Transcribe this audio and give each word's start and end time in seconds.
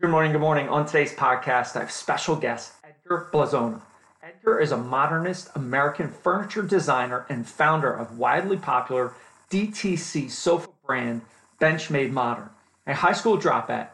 Good 0.00 0.10
morning. 0.10 0.30
Good 0.30 0.40
morning. 0.40 0.68
On 0.68 0.86
today's 0.86 1.12
podcast, 1.12 1.74
I 1.74 1.80
have 1.80 1.90
special 1.90 2.36
guest 2.36 2.72
Edgar 2.84 3.28
Blazona. 3.32 3.80
Edgar 4.22 4.60
is 4.60 4.70
a 4.70 4.76
modernist 4.76 5.50
American 5.56 6.08
furniture 6.08 6.62
designer 6.62 7.26
and 7.28 7.44
founder 7.44 7.92
of 7.92 8.16
widely 8.16 8.58
popular 8.58 9.14
DTC 9.50 10.30
sofa 10.30 10.68
brand 10.86 11.22
Benchmade 11.60 12.12
Modern. 12.12 12.48
A 12.86 12.94
high 12.94 13.12
school 13.12 13.36
dropout, 13.36 13.88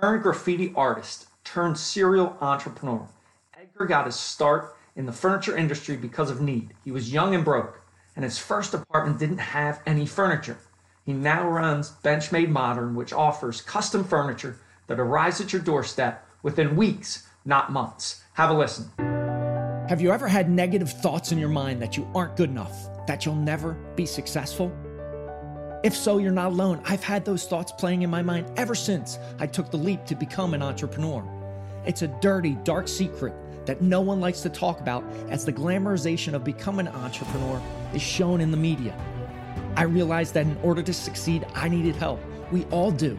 turned 0.00 0.22
graffiti 0.22 0.72
artist, 0.74 1.26
turned 1.44 1.76
serial 1.76 2.38
entrepreneur. 2.40 3.06
Edgar 3.60 3.84
got 3.84 4.06
his 4.06 4.16
start 4.16 4.74
in 4.96 5.04
the 5.04 5.12
furniture 5.12 5.54
industry 5.54 5.98
because 5.98 6.30
of 6.30 6.40
need. 6.40 6.72
He 6.82 6.90
was 6.90 7.12
young 7.12 7.34
and 7.34 7.44
broke, 7.44 7.82
and 8.14 8.24
his 8.24 8.38
first 8.38 8.72
apartment 8.72 9.18
didn't 9.18 9.36
have 9.36 9.82
any 9.84 10.06
furniture. 10.06 10.56
He 11.04 11.12
now 11.12 11.46
runs 11.46 11.92
Benchmade 12.02 12.48
Modern, 12.48 12.94
which 12.94 13.12
offers 13.12 13.60
custom 13.60 14.02
furniture 14.02 14.58
that 14.86 15.00
arrives 15.00 15.40
at 15.40 15.52
your 15.52 15.62
doorstep 15.62 16.26
within 16.42 16.76
weeks, 16.76 17.26
not 17.44 17.72
months. 17.72 18.22
Have 18.34 18.50
a 18.50 18.54
listen. 18.54 18.90
Have 19.88 20.00
you 20.00 20.10
ever 20.10 20.26
had 20.26 20.50
negative 20.50 20.90
thoughts 20.90 21.32
in 21.32 21.38
your 21.38 21.48
mind 21.48 21.80
that 21.80 21.96
you 21.96 22.08
aren't 22.14 22.36
good 22.36 22.50
enough, 22.50 22.88
that 23.06 23.24
you'll 23.24 23.36
never 23.36 23.74
be 23.94 24.04
successful? 24.04 24.74
If 25.84 25.94
so, 25.94 26.18
you're 26.18 26.32
not 26.32 26.52
alone. 26.52 26.82
I've 26.84 27.04
had 27.04 27.24
those 27.24 27.46
thoughts 27.46 27.70
playing 27.70 28.02
in 28.02 28.10
my 28.10 28.22
mind 28.22 28.50
ever 28.56 28.74
since 28.74 29.18
I 29.38 29.46
took 29.46 29.70
the 29.70 29.76
leap 29.76 30.04
to 30.06 30.16
become 30.16 30.54
an 30.54 30.62
entrepreneur. 30.62 31.24
It's 31.86 32.02
a 32.02 32.08
dirty, 32.08 32.56
dark 32.64 32.88
secret 32.88 33.34
that 33.66 33.82
no 33.82 34.00
one 34.00 34.20
likes 34.20 34.40
to 34.40 34.48
talk 34.48 34.80
about 34.80 35.04
as 35.28 35.44
the 35.44 35.52
glamorization 35.52 36.34
of 36.34 36.42
becoming 36.42 36.88
an 36.88 36.94
entrepreneur 36.94 37.62
is 37.94 38.02
shown 38.02 38.40
in 38.40 38.50
the 38.50 38.56
media. 38.56 38.96
I 39.76 39.82
realized 39.82 40.34
that 40.34 40.46
in 40.46 40.56
order 40.62 40.82
to 40.82 40.92
succeed, 40.92 41.46
I 41.54 41.68
needed 41.68 41.94
help. 41.96 42.20
We 42.50 42.64
all 42.66 42.90
do. 42.90 43.18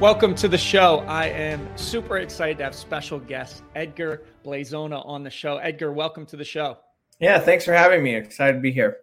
Welcome 0.00 0.34
to 0.36 0.48
the 0.48 0.56
show. 0.56 1.00
I 1.00 1.26
am 1.26 1.76
super 1.76 2.16
excited 2.16 2.56
to 2.56 2.64
have 2.64 2.74
special 2.74 3.18
guest 3.18 3.62
Edgar 3.76 4.22
Blazona 4.42 5.06
on 5.06 5.22
the 5.22 5.28
show. 5.28 5.58
Edgar, 5.58 5.92
welcome 5.92 6.24
to 6.24 6.38
the 6.38 6.44
show. 6.44 6.78
Yeah, 7.18 7.38
thanks 7.38 7.66
for 7.66 7.74
having 7.74 8.02
me. 8.02 8.14
Excited 8.14 8.54
to 8.54 8.60
be 8.60 8.72
here. 8.72 9.00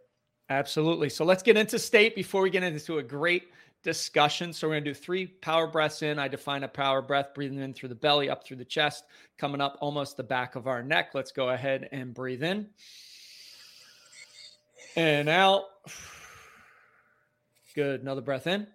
Absolutely. 0.49 1.09
So 1.09 1.23
let's 1.23 1.43
get 1.43 1.55
into 1.55 1.77
state 1.77 2.15
before 2.15 2.41
we 2.41 2.49
get 2.49 2.63
into 2.63 2.97
a 2.97 3.03
great 3.03 3.43
discussion. 3.83 4.51
So 4.51 4.67
we're 4.67 4.73
going 4.73 4.85
to 4.85 4.89
do 4.89 4.95
three 4.95 5.27
power 5.27 5.67
breaths 5.67 6.01
in. 6.01 6.17
I 6.17 6.27
define 6.27 6.63
a 6.63 6.67
power 6.67 7.03
breath, 7.03 7.27
breathing 7.35 7.59
in 7.59 7.75
through 7.75 7.89
the 7.89 7.95
belly, 7.95 8.31
up 8.31 8.43
through 8.43 8.57
the 8.57 8.65
chest, 8.65 9.03
coming 9.37 9.61
up 9.61 9.77
almost 9.81 10.17
the 10.17 10.23
back 10.23 10.55
of 10.55 10.65
our 10.65 10.81
neck. 10.81 11.11
Let's 11.13 11.31
go 11.31 11.49
ahead 11.49 11.89
and 11.91 12.11
breathe 12.11 12.41
in 12.41 12.69
and 14.95 15.29
out. 15.29 15.65
Good. 17.75 18.01
Another 18.01 18.21
breath 18.21 18.47
in 18.47 18.65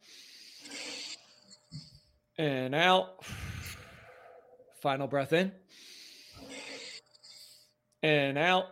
and 2.42 2.74
out. 2.74 3.24
Final 4.80 5.06
breath 5.06 5.32
in 5.32 5.52
and 8.02 8.36
out. 8.36 8.66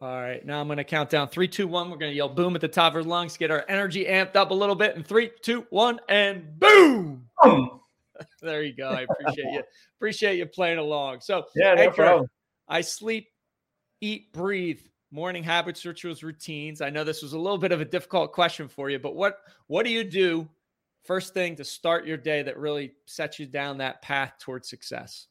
All 0.00 0.08
right, 0.08 0.44
now 0.46 0.60
I'm 0.60 0.66
going 0.66 0.78
to 0.78 0.84
count 0.84 1.10
down 1.10 1.28
three, 1.28 1.48
two, 1.48 1.68
one. 1.68 1.90
We're 1.90 1.98
going 1.98 2.12
to 2.12 2.16
yell 2.16 2.28
boom 2.28 2.54
at 2.54 2.62
the 2.62 2.68
top 2.68 2.92
of 2.92 2.96
our 2.96 3.02
lungs, 3.02 3.36
get 3.36 3.50
our 3.50 3.64
energy 3.68 4.06
amped 4.06 4.34
up 4.34 4.50
a 4.50 4.54
little 4.54 4.74
bit. 4.74 4.96
And 4.96 5.06
three, 5.06 5.30
two, 5.42 5.66
one, 5.68 6.00
and 6.08 6.58
boom. 6.58 7.26
boom. 7.42 7.80
there 8.40 8.62
you 8.62 8.74
go. 8.74 8.88
I 8.88 9.02
appreciate 9.02 9.52
you. 9.52 9.62
Appreciate 9.98 10.38
you 10.38 10.46
playing 10.46 10.78
along. 10.78 11.20
So, 11.20 11.44
yeah, 11.54 11.74
no 11.74 11.90
problem. 11.90 12.28
I 12.66 12.80
sleep, 12.80 13.28
eat, 14.00 14.32
breathe, 14.32 14.80
morning 15.10 15.42
habits, 15.42 15.84
rituals, 15.84 16.22
routines. 16.22 16.80
I 16.80 16.88
know 16.88 17.04
this 17.04 17.22
was 17.22 17.34
a 17.34 17.38
little 17.38 17.58
bit 17.58 17.72
of 17.72 17.82
a 17.82 17.84
difficult 17.84 18.32
question 18.32 18.68
for 18.68 18.88
you, 18.88 18.98
but 18.98 19.14
what 19.14 19.38
what 19.66 19.84
do 19.84 19.90
you 19.90 20.04
do 20.04 20.48
first 21.04 21.34
thing 21.34 21.56
to 21.56 21.64
start 21.64 22.06
your 22.06 22.16
day 22.16 22.42
that 22.42 22.58
really 22.58 22.92
sets 23.06 23.38
you 23.38 23.46
down 23.46 23.78
that 23.78 24.02
path 24.02 24.34
towards 24.38 24.68
success? 24.68 25.26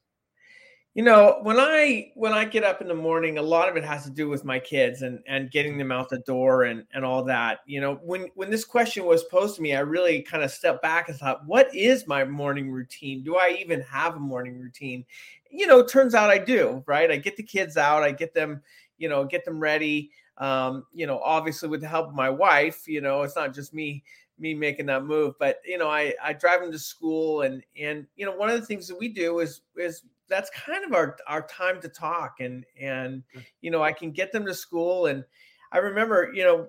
You 0.95 1.03
know, 1.03 1.39
when 1.43 1.59
I 1.59 2.11
when 2.15 2.33
I 2.33 2.45
get 2.45 2.63
up 2.63 2.81
in 2.81 2.87
the 2.87 2.95
morning, 2.95 3.37
a 3.37 3.41
lot 3.43 3.69
of 3.69 3.77
it 3.77 3.85
has 3.85 4.03
to 4.05 4.09
do 4.09 4.27
with 4.27 4.43
my 4.43 4.59
kids 4.59 5.03
and 5.03 5.19
and 5.27 5.51
getting 5.51 5.77
them 5.77 5.91
out 5.91 6.09
the 6.09 6.19
door 6.19 6.63
and 6.63 6.83
and 6.93 7.05
all 7.05 7.23
that. 7.25 7.59
You 7.67 7.79
know, 7.79 7.99
when 8.03 8.27
when 8.33 8.49
this 8.49 8.65
question 8.65 9.05
was 9.05 9.23
posed 9.25 9.55
to 9.57 9.61
me, 9.61 9.75
I 9.75 9.81
really 9.81 10.21
kind 10.23 10.43
of 10.43 10.51
stepped 10.51 10.81
back 10.81 11.07
and 11.07 11.17
thought, 11.17 11.45
what 11.45 11.73
is 11.75 12.07
my 12.07 12.25
morning 12.25 12.71
routine? 12.71 13.23
Do 13.23 13.37
I 13.37 13.55
even 13.61 13.81
have 13.81 14.15
a 14.15 14.19
morning 14.19 14.59
routine? 14.59 15.05
You 15.51 15.67
know, 15.67 15.85
turns 15.85 16.15
out 16.15 16.31
I 16.31 16.39
do, 16.39 16.83
right? 16.87 17.11
I 17.11 17.17
get 17.17 17.37
the 17.37 17.43
kids 17.43 17.77
out, 17.77 18.03
I 18.03 18.11
get 18.11 18.33
them, 18.33 18.61
you 18.97 19.09
know, 19.09 19.25
get 19.25 19.45
them 19.45 19.59
ready. 19.59 20.11
Um, 20.39 20.85
you 20.93 21.05
know, 21.05 21.19
obviously 21.19 21.69
with 21.69 21.81
the 21.81 21.87
help 21.87 22.07
of 22.07 22.15
my 22.15 22.29
wife, 22.29 22.87
you 22.87 23.01
know, 23.01 23.21
it's 23.21 23.35
not 23.35 23.53
just 23.53 23.73
me 23.73 24.03
me 24.39 24.53
making 24.53 24.85
that 24.85 25.03
move 25.03 25.33
but 25.39 25.57
you 25.65 25.77
know 25.77 25.89
i 25.89 26.13
i 26.23 26.33
drive 26.33 26.61
them 26.61 26.71
to 26.71 26.79
school 26.79 27.41
and 27.41 27.63
and 27.79 28.07
you 28.15 28.25
know 28.25 28.35
one 28.35 28.49
of 28.49 28.59
the 28.59 28.65
things 28.65 28.87
that 28.87 28.97
we 28.97 29.07
do 29.07 29.39
is 29.39 29.61
is 29.77 30.03
that's 30.27 30.49
kind 30.51 30.85
of 30.85 30.93
our 30.93 31.17
our 31.27 31.45
time 31.47 31.81
to 31.81 31.89
talk 31.89 32.35
and 32.39 32.65
and 32.79 33.23
mm. 33.35 33.43
you 33.61 33.71
know 33.71 33.83
i 33.83 33.91
can 33.91 34.11
get 34.11 34.31
them 34.31 34.45
to 34.45 34.53
school 34.53 35.07
and 35.07 35.23
i 35.71 35.77
remember 35.77 36.31
you 36.33 36.43
know 36.43 36.67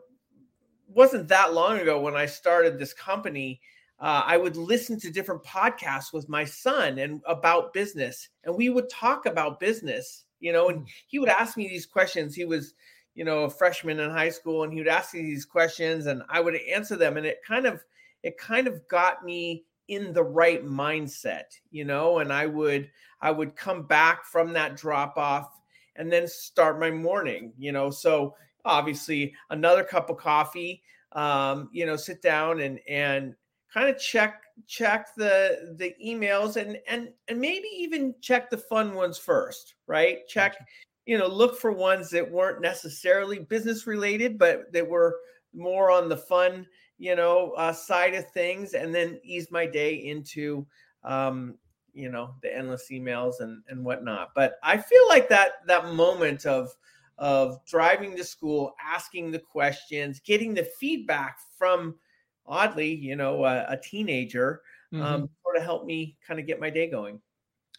wasn't 0.89 1.29
that 1.29 1.53
long 1.53 1.79
ago 1.79 2.01
when 2.01 2.17
i 2.17 2.27
started 2.27 2.79
this 2.79 2.93
company 2.93 3.61
uh, 4.01 4.23
i 4.25 4.37
would 4.37 4.57
listen 4.57 4.99
to 4.99 5.11
different 5.11 5.43
podcasts 5.45 6.13
with 6.13 6.29
my 6.29 6.45
son 6.45 6.99
and 6.99 7.21
about 7.27 7.73
business 7.73 8.29
and 8.45 8.55
we 8.55 8.69
would 8.69 8.89
talk 8.89 9.27
about 9.27 9.61
business 9.61 10.25
you 10.41 10.53
know 10.53 10.69
and 10.69 10.81
mm. 10.81 10.87
he 11.07 11.19
would 11.19 11.29
ask 11.29 11.57
me 11.57 11.69
these 11.69 11.87
questions 11.87 12.35
he 12.35 12.45
was 12.45 12.75
you 13.15 13.25
know 13.25 13.45
a 13.45 13.51
freshman 13.51 14.01
in 14.01 14.11
high 14.11 14.31
school 14.31 14.63
and 14.63 14.73
he 14.73 14.79
would 14.79 14.89
ask 14.89 15.15
me 15.15 15.23
these 15.23 15.45
questions 15.45 16.07
and 16.07 16.23
i 16.29 16.41
would 16.41 16.55
answer 16.73 16.97
them 16.97 17.17
and 17.17 17.27
it 17.27 17.41
kind 17.47 17.67
of 17.67 17.85
it 18.23 18.39
kind 18.39 18.67
of 18.67 18.87
got 18.89 19.25
me 19.25 19.65
in 19.89 20.13
the 20.13 20.23
right 20.23 20.65
mindset 20.65 21.45
you 21.71 21.85
know 21.85 22.19
and 22.19 22.33
i 22.33 22.47
would 22.47 22.89
i 23.21 23.31
would 23.31 23.57
come 23.57 23.83
back 23.83 24.25
from 24.25 24.53
that 24.53 24.77
drop 24.77 25.17
off 25.17 25.61
and 25.97 26.11
then 26.13 26.27
start 26.27 26.79
my 26.79 26.91
morning 26.91 27.53
you 27.59 27.73
know 27.73 27.91
so 27.91 28.35
obviously 28.65 29.35
another 29.51 29.83
cup 29.83 30.11
of 30.11 30.17
coffee 30.17 30.83
um, 31.13 31.69
you 31.73 31.87
know 31.87 31.97
sit 31.97 32.23
down 32.23 32.61
and 32.61 32.79
and 32.89 33.35
kind 33.73 33.89
of 33.89 33.99
check 33.99 34.43
check 34.69 35.09
the 35.17 35.75
the 35.79 35.95
emails 36.05 36.57
and 36.57 36.79
and 36.87 37.09
and 37.27 37.41
maybe 37.41 37.67
even 37.77 38.15
check 38.21 38.49
the 38.49 38.57
fun 38.57 38.95
ones 38.95 39.19
first 39.19 39.75
right? 39.91 40.27
Check 40.29 40.57
you 41.07 41.19
know 41.19 41.27
look 41.27 41.59
for 41.59 41.73
ones 41.73 42.11
that 42.11 42.31
weren't 42.31 42.61
necessarily 42.61 43.39
business 43.39 43.87
related 43.87 44.39
but 44.39 44.73
that 44.73 44.89
were 44.89 45.17
more 45.55 45.91
on 45.91 46.09
the 46.09 46.17
fun 46.17 46.67
you 46.99 47.17
know 47.17 47.53
uh, 47.57 47.73
side 47.73 48.15
of 48.15 48.31
things 48.31 48.75
and 48.75 48.95
then 48.95 49.19
ease 49.25 49.51
my 49.51 49.67
day 49.67 49.95
into 49.95 50.67
um, 51.05 51.55
you 51.93 52.11
know 52.11 52.35
the 52.43 52.57
endless 52.57 52.87
emails 52.93 53.41
and 53.41 53.63
and 53.69 53.85
whatnot 53.85 54.29
but 54.35 54.55
i 54.63 54.77
feel 54.77 55.09
like 55.09 55.29
that 55.29 55.67
that 55.67 55.93
moment 55.93 56.47
of 56.47 56.71
of 57.19 57.63
driving 57.67 58.17
to 58.17 58.25
school 58.25 58.75
asking 58.83 59.31
the 59.31 59.39
questions 59.39 60.21
getting 60.21 60.55
the 60.55 60.69
feedback 60.79 61.39
from 61.59 61.95
oddly 62.47 62.95
you 62.95 63.17
know 63.17 63.45
a, 63.45 63.67
a 63.69 63.77
teenager 63.83 64.61
um, 64.93 64.99
mm-hmm. 64.99 65.07
um, 65.07 65.31
sort 65.43 65.57
of 65.57 65.63
helped 65.63 65.87
me 65.87 66.17
kind 66.27 66.39
of 66.39 66.47
get 66.47 66.61
my 66.61 66.71
day 66.71 66.89
going 66.89 67.21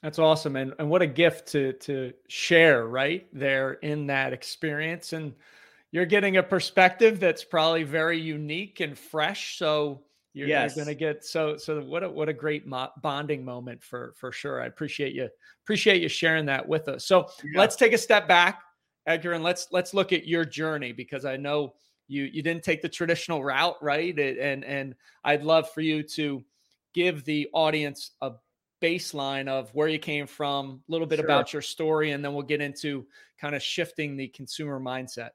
that's 0.02 0.20
awesome 0.20 0.56
and 0.56 0.74
and 0.80 0.90
what 0.90 1.02
a 1.02 1.08
gift 1.08 1.48
to 1.50 1.74
to 1.74 2.14
share 2.28 2.88
right 2.88 3.28
there 3.34 3.74
in 3.74 4.08
that 4.08 4.34
experience 4.34 5.14
and 5.14 5.34
you're 5.92 6.06
getting 6.06 6.38
a 6.38 6.44
perspective 6.44 7.20
that's 7.20 7.44
probably 7.44 7.84
very 7.84 8.20
unique 8.20 8.80
and 8.80 8.98
fresh. 8.98 9.58
So 9.58 10.02
you're, 10.34 10.48
yes. 10.48 10.76
you're 10.76 10.86
going 10.86 10.96
to 10.96 11.00
get 11.00 11.26
so 11.26 11.58
so 11.58 11.82
what 11.82 12.04
a 12.04 12.10
what 12.10 12.30
a 12.30 12.34
great 12.34 12.66
mo- 12.66 12.92
bonding 13.02 13.44
moment 13.44 13.84
for 13.84 14.14
for 14.16 14.32
sure. 14.32 14.62
I 14.62 14.68
appreciate 14.68 15.14
you 15.14 15.30
appreciate 15.64 16.02
you 16.02 16.08
sharing 16.08 16.46
that 16.46 16.66
with 16.66 16.88
us. 16.88 17.06
So 17.06 17.30
yeah. 17.44 17.60
let's 17.60 17.76
take 17.76 17.92
a 17.92 17.98
step 17.98 18.28
back, 18.28 18.62
Edgar, 19.06 19.34
and 19.34 19.44
let's 19.44 19.68
let's 19.72 19.94
look 19.94 20.14
at 20.14 20.26
your 20.26 20.46
journey 20.46 20.94
because 20.94 21.26
I 21.26 21.36
know 21.36 21.74
you 22.08 22.24
you 22.24 22.42
didn't 22.42 22.64
take 22.64 22.82
the 22.82 22.90
traditional 22.90 23.44
route, 23.44 23.76
right? 23.82 24.18
And 24.18 24.64
and 24.64 24.96
I'd 25.26 25.44
love 25.44 25.70
for 25.72 25.82
you 25.82 26.02
to 26.04 26.42
give 26.94 27.26
the 27.26 27.50
audience 27.52 28.12
a 28.22 28.32
baseline 28.82 29.48
of 29.48 29.70
where 29.76 29.88
you 29.88 30.00
came 30.00 30.28
from, 30.28 30.82
a 30.88 30.92
little 30.92 31.08
bit 31.08 31.18
sure. 31.18 31.26
about 31.26 31.54
your 31.54 31.62
story, 31.62 32.12
and 32.12 32.24
then 32.26 32.34
we'll 32.34 32.44
get 32.44 32.62
into 32.62 33.06
kind 33.40 33.56
of 33.56 33.62
shifting 33.62 34.18
the 34.18 34.28
consumer 34.30 34.80
mindset. 34.80 35.30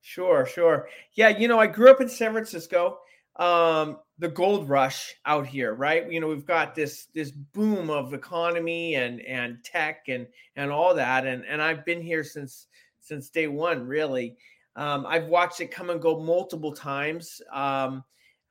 Sure, 0.00 0.46
sure. 0.46 0.88
Yeah, 1.14 1.28
you 1.28 1.48
know, 1.48 1.58
I 1.58 1.66
grew 1.66 1.90
up 1.90 2.00
in 2.00 2.08
San 2.08 2.32
Francisco. 2.32 2.98
um, 3.38 3.98
the 4.18 4.28
gold 4.28 4.68
rush 4.68 5.14
out 5.26 5.46
here, 5.46 5.74
right? 5.74 6.10
You 6.10 6.20
know, 6.20 6.28
we've 6.28 6.46
got 6.46 6.74
this 6.74 7.06
this 7.14 7.30
boom 7.30 7.90
of 7.90 8.14
economy 8.14 8.94
and 8.94 9.20
and 9.20 9.62
tech 9.62 10.04
and 10.08 10.26
and 10.56 10.70
all 10.70 10.94
that, 10.94 11.26
and 11.26 11.44
and 11.44 11.60
I've 11.60 11.84
been 11.84 12.00
here 12.00 12.24
since 12.24 12.66
since 13.00 13.28
day 13.28 13.46
one, 13.46 13.86
really. 13.86 14.36
Um, 14.74 15.06
I've 15.06 15.26
watched 15.26 15.60
it 15.60 15.70
come 15.70 15.90
and 15.90 16.00
go 16.00 16.18
multiple 16.20 16.72
times. 16.72 17.40
Um, 17.52 18.04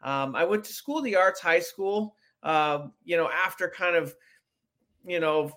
um, 0.03 0.35
I 0.35 0.45
went 0.45 0.63
to 0.65 0.73
school, 0.73 1.01
the 1.01 1.15
arts 1.15 1.39
high 1.39 1.59
school. 1.59 2.15
Uh, 2.43 2.87
you 3.03 3.17
know, 3.17 3.27
after 3.29 3.67
kind 3.67 3.95
of, 3.95 4.13
you 5.05 5.19
know, 5.19 5.51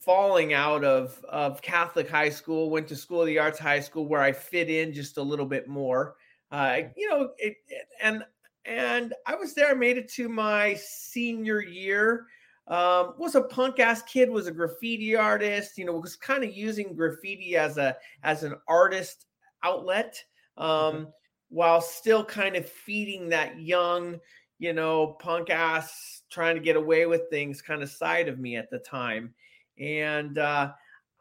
falling 0.00 0.52
out 0.52 0.84
of 0.84 1.24
of 1.28 1.62
Catholic 1.62 2.08
high 2.08 2.30
school, 2.30 2.70
went 2.70 2.88
to 2.88 2.96
school, 2.96 3.20
of 3.20 3.26
the 3.26 3.38
arts 3.38 3.58
high 3.58 3.80
school, 3.80 4.06
where 4.06 4.22
I 4.22 4.32
fit 4.32 4.68
in 4.68 4.92
just 4.92 5.16
a 5.16 5.22
little 5.22 5.46
bit 5.46 5.68
more. 5.68 6.16
Uh, 6.50 6.82
you 6.96 7.08
know, 7.08 7.30
it, 7.38 7.56
it, 7.68 7.86
and 8.02 8.24
and 8.64 9.14
I 9.26 9.34
was 9.34 9.54
there. 9.54 9.70
I 9.70 9.74
made 9.74 9.96
it 9.96 10.10
to 10.12 10.28
my 10.28 10.74
senior 10.74 11.60
year. 11.60 12.26
Um, 12.68 13.14
was 13.18 13.34
a 13.34 13.42
punk 13.42 13.80
ass 13.80 14.02
kid. 14.02 14.30
Was 14.30 14.46
a 14.46 14.52
graffiti 14.52 15.16
artist. 15.16 15.78
You 15.78 15.84
know, 15.84 15.92
was 15.92 16.16
kind 16.16 16.44
of 16.44 16.54
using 16.54 16.94
graffiti 16.94 17.56
as 17.56 17.78
a 17.78 17.96
as 18.22 18.42
an 18.42 18.54
artist 18.68 19.26
outlet, 19.62 20.22
um, 20.56 20.68
mm-hmm. 20.68 21.04
while 21.48 21.80
still 21.80 22.24
kind 22.24 22.56
of 22.56 22.68
feeding 22.68 23.28
that 23.30 23.60
young, 23.60 24.18
you 24.62 24.72
know, 24.72 25.08
punk 25.18 25.50
ass 25.50 26.22
trying 26.30 26.54
to 26.54 26.60
get 26.60 26.76
away 26.76 27.04
with 27.04 27.28
things 27.30 27.60
kind 27.60 27.82
of 27.82 27.90
side 27.90 28.28
of 28.28 28.38
me 28.38 28.54
at 28.54 28.70
the 28.70 28.78
time. 28.78 29.34
And 29.76 30.38
uh, 30.38 30.70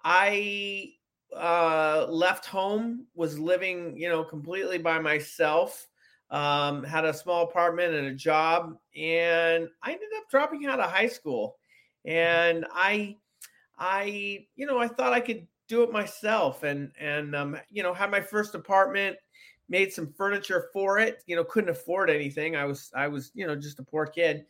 I 0.04 0.92
uh, 1.36 2.06
left 2.08 2.46
home, 2.46 3.08
was 3.16 3.40
living, 3.40 3.98
you 3.98 4.10
know, 4.10 4.24
completely 4.24 4.78
by 4.78 5.00
myself 5.00 5.88
um, 6.30 6.84
had 6.84 7.04
a 7.04 7.12
small 7.16 7.46
apartment 7.46 7.96
and 7.96 8.06
a 8.06 8.14
job, 8.14 8.78
and 8.96 9.68
I 9.82 9.92
ended 9.92 10.10
up 10.18 10.30
dropping 10.30 10.68
out 10.68 10.80
of 10.80 10.92
high 10.92 11.08
school. 11.08 11.56
And 12.06 12.68
I, 12.72 13.18
I, 13.76 14.46
you 14.56 14.68
know, 14.68 14.78
I 14.78 14.88
thought 14.88 15.14
I 15.14 15.20
could 15.20 15.48
do 15.68 15.82
it 15.82 15.92
myself, 15.92 16.62
and 16.62 16.92
and 17.00 17.36
um, 17.36 17.58
you 17.72 17.82
know, 17.82 17.92
had 17.92 18.12
my 18.12 18.22
first 18.22 18.54
apartment, 18.54 19.18
made 19.72 19.92
some 19.92 20.14
furniture 20.14 20.68
for 20.72 21.00
it. 21.00 21.24
You 21.26 21.36
know, 21.36 21.44
couldn't 21.44 21.70
afford 21.72 22.10
anything. 22.12 22.56
I 22.56 22.66
was, 22.66 22.92
I 22.94 23.08
was, 23.08 23.32
you 23.34 23.48
know, 23.48 23.56
just 23.56 23.80
a 23.80 23.84
poor 23.84 24.06
kid, 24.06 24.46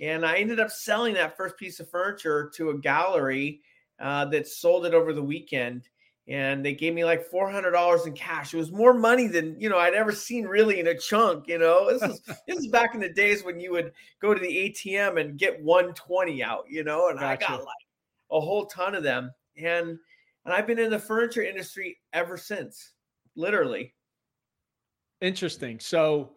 and 0.00 0.26
I 0.26 0.36
ended 0.36 0.60
up 0.60 0.70
selling 0.70 1.14
that 1.14 1.36
first 1.36 1.56
piece 1.56 1.80
of 1.80 1.88
furniture 1.88 2.50
to 2.56 2.70
a 2.70 2.78
gallery 2.78 3.62
uh, 4.00 4.26
that 4.26 4.48
sold 4.48 4.84
it 4.84 4.92
over 4.92 5.12
the 5.12 5.22
weekend 5.22 5.88
and 6.26 6.64
they 6.64 6.72
gave 6.72 6.94
me 6.94 7.04
like 7.04 7.30
$400 7.30 8.06
in 8.06 8.14
cash. 8.14 8.54
It 8.54 8.56
was 8.56 8.72
more 8.72 8.94
money 8.94 9.26
than, 9.26 9.60
you 9.60 9.68
know, 9.68 9.76
I'd 9.76 9.94
ever 9.94 10.12
seen 10.12 10.46
really 10.46 10.80
in 10.80 10.86
a 10.86 10.98
chunk, 10.98 11.48
you 11.48 11.58
know, 11.58 11.92
this 11.92 12.02
is, 12.02 12.20
this 12.48 12.58
is 12.58 12.68
back 12.68 12.94
in 12.94 13.00
the 13.00 13.12
days 13.12 13.44
when 13.44 13.60
you 13.60 13.72
would 13.72 13.92
go 14.20 14.32
to 14.32 14.40
the 14.40 14.46
ATM 14.70 15.20
and 15.20 15.38
get 15.38 15.62
120 15.62 16.42
out, 16.42 16.64
you 16.68 16.82
know, 16.82 17.08
and 17.08 17.18
gotcha. 17.18 17.44
I 17.44 17.48
got 17.48 17.60
like 17.60 17.86
a 18.30 18.40
whole 18.40 18.66
ton 18.66 18.94
of 18.94 19.02
them. 19.02 19.32
And, 19.56 19.98
and 20.44 20.54
I've 20.54 20.66
been 20.66 20.78
in 20.78 20.90
the 20.90 20.98
furniture 20.98 21.42
industry 21.42 21.98
ever 22.12 22.38
since 22.38 22.92
literally. 23.36 23.94
Interesting. 25.20 25.80
So 25.80 26.32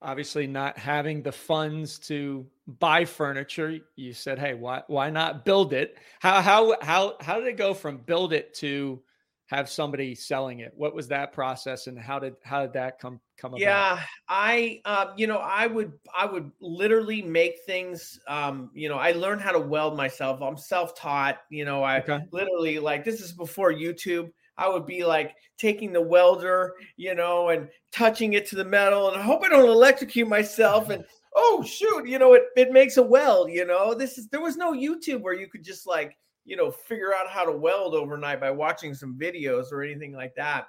obviously 0.00 0.46
not 0.46 0.78
having 0.78 1.22
the 1.22 1.32
funds 1.32 1.98
to 1.98 2.46
buy 2.78 3.04
furniture, 3.04 3.78
you 3.96 4.12
said, 4.12 4.38
Hey, 4.38 4.54
why, 4.54 4.82
why 4.86 5.10
not 5.10 5.44
build 5.44 5.72
it? 5.72 5.98
How, 6.20 6.40
how, 6.40 6.76
how, 6.80 7.16
how 7.20 7.38
did 7.38 7.48
it 7.48 7.56
go 7.56 7.74
from 7.74 7.98
build 7.98 8.32
it 8.32 8.54
to 8.54 9.00
have 9.48 9.68
somebody 9.68 10.14
selling 10.14 10.60
it 10.60 10.72
what 10.76 10.94
was 10.94 11.08
that 11.08 11.32
process 11.32 11.86
and 11.86 11.98
how 11.98 12.18
did 12.18 12.34
how 12.44 12.60
did 12.60 12.72
that 12.74 12.98
come 12.98 13.18
come 13.38 13.52
about 13.52 13.60
yeah 13.60 14.00
i 14.28 14.80
uh, 14.84 15.06
you 15.16 15.26
know 15.26 15.38
i 15.38 15.66
would 15.66 15.92
i 16.14 16.26
would 16.26 16.50
literally 16.60 17.22
make 17.22 17.54
things 17.64 18.20
um 18.28 18.70
you 18.74 18.90
know 18.90 18.96
i 18.96 19.12
learned 19.12 19.40
how 19.40 19.50
to 19.50 19.58
weld 19.58 19.96
myself 19.96 20.42
i'm 20.42 20.56
self-taught 20.56 21.38
you 21.48 21.64
know 21.64 21.82
i 21.82 21.98
okay. 22.00 22.20
literally 22.30 22.78
like 22.78 23.04
this 23.04 23.22
is 23.22 23.32
before 23.32 23.72
youtube 23.72 24.30
i 24.58 24.68
would 24.68 24.86
be 24.86 25.04
like 25.04 25.34
taking 25.56 25.92
the 25.92 26.00
welder 26.00 26.74
you 26.96 27.14
know 27.14 27.48
and 27.48 27.68
touching 27.92 28.34
it 28.34 28.46
to 28.46 28.56
the 28.56 28.64
metal 28.64 29.08
and 29.08 29.16
i 29.16 29.22
hope 29.22 29.42
i 29.42 29.48
don't 29.48 29.68
electrocute 29.68 30.28
myself 30.28 30.90
and 30.90 31.04
oh 31.36 31.62
shoot 31.62 32.06
you 32.06 32.18
know 32.18 32.34
it, 32.34 32.44
it 32.56 32.72
makes 32.72 32.96
a 32.96 33.02
weld 33.02 33.50
you 33.50 33.64
know 33.64 33.94
this 33.94 34.18
is 34.18 34.28
there 34.28 34.40
was 34.40 34.56
no 34.56 34.72
youtube 34.72 35.22
where 35.22 35.34
you 35.34 35.48
could 35.48 35.64
just 35.64 35.86
like 35.86 36.16
you 36.48 36.56
know, 36.56 36.70
figure 36.70 37.14
out 37.14 37.28
how 37.28 37.44
to 37.44 37.52
weld 37.52 37.94
overnight 37.94 38.40
by 38.40 38.50
watching 38.50 38.94
some 38.94 39.18
videos 39.18 39.70
or 39.70 39.82
anything 39.82 40.14
like 40.14 40.34
that. 40.34 40.66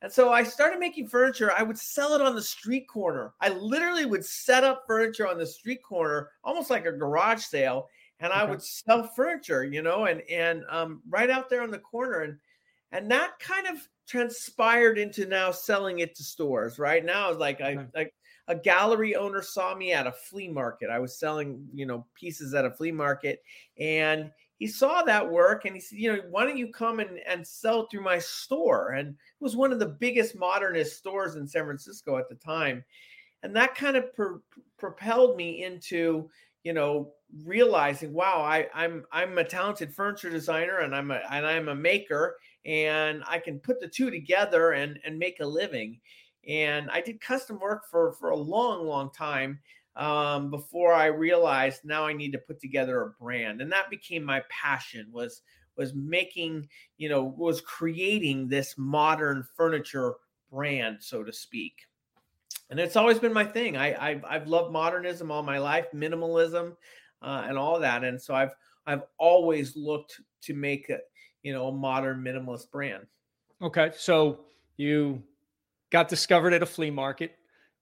And 0.00 0.10
so 0.10 0.32
I 0.32 0.42
started 0.42 0.80
making 0.80 1.06
furniture. 1.06 1.52
I 1.56 1.62
would 1.62 1.78
sell 1.78 2.14
it 2.14 2.22
on 2.22 2.34
the 2.34 2.42
street 2.42 2.88
corner. 2.88 3.34
I 3.40 3.50
literally 3.50 4.06
would 4.06 4.24
set 4.24 4.64
up 4.64 4.84
furniture 4.86 5.28
on 5.28 5.38
the 5.38 5.46
street 5.46 5.82
corner, 5.82 6.30
almost 6.42 6.70
like 6.70 6.86
a 6.86 6.92
garage 6.92 7.42
sale, 7.42 7.88
and 8.20 8.32
okay. 8.32 8.40
I 8.40 8.44
would 8.44 8.62
sell 8.62 9.06
furniture, 9.14 9.64
you 9.64 9.82
know, 9.82 10.06
and 10.06 10.22
and 10.28 10.64
um, 10.70 11.02
right 11.08 11.30
out 11.30 11.50
there 11.50 11.62
on 11.62 11.70
the 11.70 11.78
corner, 11.78 12.22
and 12.22 12.38
and 12.92 13.10
that 13.10 13.38
kind 13.40 13.66
of 13.66 13.76
transpired 14.06 14.98
into 14.98 15.26
now 15.26 15.50
selling 15.50 16.00
it 16.00 16.14
to 16.16 16.22
stores. 16.22 16.78
Right 16.78 17.04
now, 17.04 17.30
it's 17.30 17.38
like 17.38 17.60
I 17.60 17.86
like 17.94 18.14
a 18.48 18.54
gallery 18.54 19.16
owner 19.16 19.42
saw 19.42 19.74
me 19.74 19.92
at 19.92 20.06
a 20.06 20.12
flea 20.12 20.48
market. 20.48 20.90
I 20.90 20.98
was 20.98 21.18
selling, 21.18 21.66
you 21.74 21.86
know, 21.86 22.06
pieces 22.14 22.54
at 22.54 22.64
a 22.64 22.70
flea 22.70 22.92
market, 22.92 23.40
and 23.78 24.30
he 24.62 24.68
saw 24.68 25.02
that 25.02 25.28
work 25.28 25.64
and 25.64 25.74
he 25.74 25.80
said, 25.80 25.98
you 25.98 26.12
know, 26.12 26.22
why 26.30 26.44
don't 26.44 26.56
you 26.56 26.68
come 26.68 27.00
and, 27.00 27.18
and 27.26 27.44
sell 27.44 27.88
through 27.88 28.04
my 28.04 28.20
store? 28.20 28.90
And 28.90 29.08
it 29.08 29.16
was 29.40 29.56
one 29.56 29.72
of 29.72 29.80
the 29.80 29.86
biggest 29.86 30.36
modernist 30.36 30.96
stores 30.96 31.34
in 31.34 31.48
San 31.48 31.64
Francisco 31.64 32.16
at 32.16 32.28
the 32.28 32.36
time. 32.36 32.84
And 33.42 33.56
that 33.56 33.74
kind 33.74 33.96
of 33.96 34.14
pro- 34.14 34.40
propelled 34.78 35.36
me 35.36 35.64
into, 35.64 36.30
you 36.62 36.72
know, 36.72 37.12
realizing, 37.44 38.12
wow, 38.12 38.40
I, 38.40 38.68
I'm 38.72 39.04
I'm 39.10 39.36
a 39.38 39.42
talented 39.42 39.92
furniture 39.92 40.30
designer 40.30 40.78
and 40.78 40.94
I'm 40.94 41.10
a 41.10 41.20
and 41.28 41.44
I'm 41.44 41.68
a 41.68 41.74
maker 41.74 42.36
and 42.64 43.22
I 43.26 43.38
can 43.38 43.58
put 43.58 43.80
the 43.80 43.88
two 43.88 44.10
together 44.10 44.72
and 44.72 44.98
and 45.04 45.18
make 45.18 45.40
a 45.40 45.46
living. 45.46 46.00
And 46.48 46.90
I 46.90 47.00
did 47.00 47.20
custom 47.20 47.58
work 47.60 47.84
for 47.90 48.12
for 48.12 48.30
a 48.30 48.36
long, 48.36 48.86
long 48.86 49.10
time 49.12 49.60
um, 49.96 50.50
before 50.50 50.92
I 50.92 51.06
realized 51.06 51.84
now 51.84 52.06
I 52.06 52.12
need 52.12 52.32
to 52.32 52.38
put 52.38 52.60
together 52.60 53.02
a 53.02 53.22
brand, 53.22 53.60
and 53.60 53.70
that 53.72 53.90
became 53.90 54.24
my 54.24 54.42
passion 54.48 55.08
was 55.12 55.42
was 55.76 55.94
making 55.94 56.68
you 56.98 57.08
know 57.08 57.24
was 57.24 57.60
creating 57.60 58.48
this 58.48 58.76
modern 58.78 59.44
furniture 59.56 60.14
brand, 60.50 60.98
so 61.00 61.22
to 61.22 61.32
speak. 61.32 61.74
And 62.70 62.80
it's 62.80 62.96
always 62.96 63.18
been 63.18 63.34
my 63.34 63.44
thing. 63.44 63.76
I 63.76 64.10
I've, 64.10 64.24
I've 64.24 64.46
loved 64.48 64.72
modernism 64.72 65.30
all 65.30 65.42
my 65.42 65.58
life, 65.58 65.86
minimalism, 65.94 66.74
uh, 67.20 67.44
and 67.46 67.58
all 67.58 67.80
that, 67.80 68.04
and 68.04 68.20
so 68.20 68.34
I've 68.34 68.54
I've 68.86 69.02
always 69.18 69.76
looked 69.76 70.20
to 70.42 70.54
make 70.54 70.88
a 70.88 70.98
you 71.42 71.52
know 71.52 71.68
a 71.68 71.72
modern 71.72 72.22
minimalist 72.22 72.70
brand. 72.70 73.06
Okay, 73.60 73.90
so 73.96 74.40
you 74.76 75.22
got 75.90 76.08
discovered 76.08 76.52
at 76.52 76.62
a 76.62 76.66
flea 76.66 76.90
market 76.90 77.32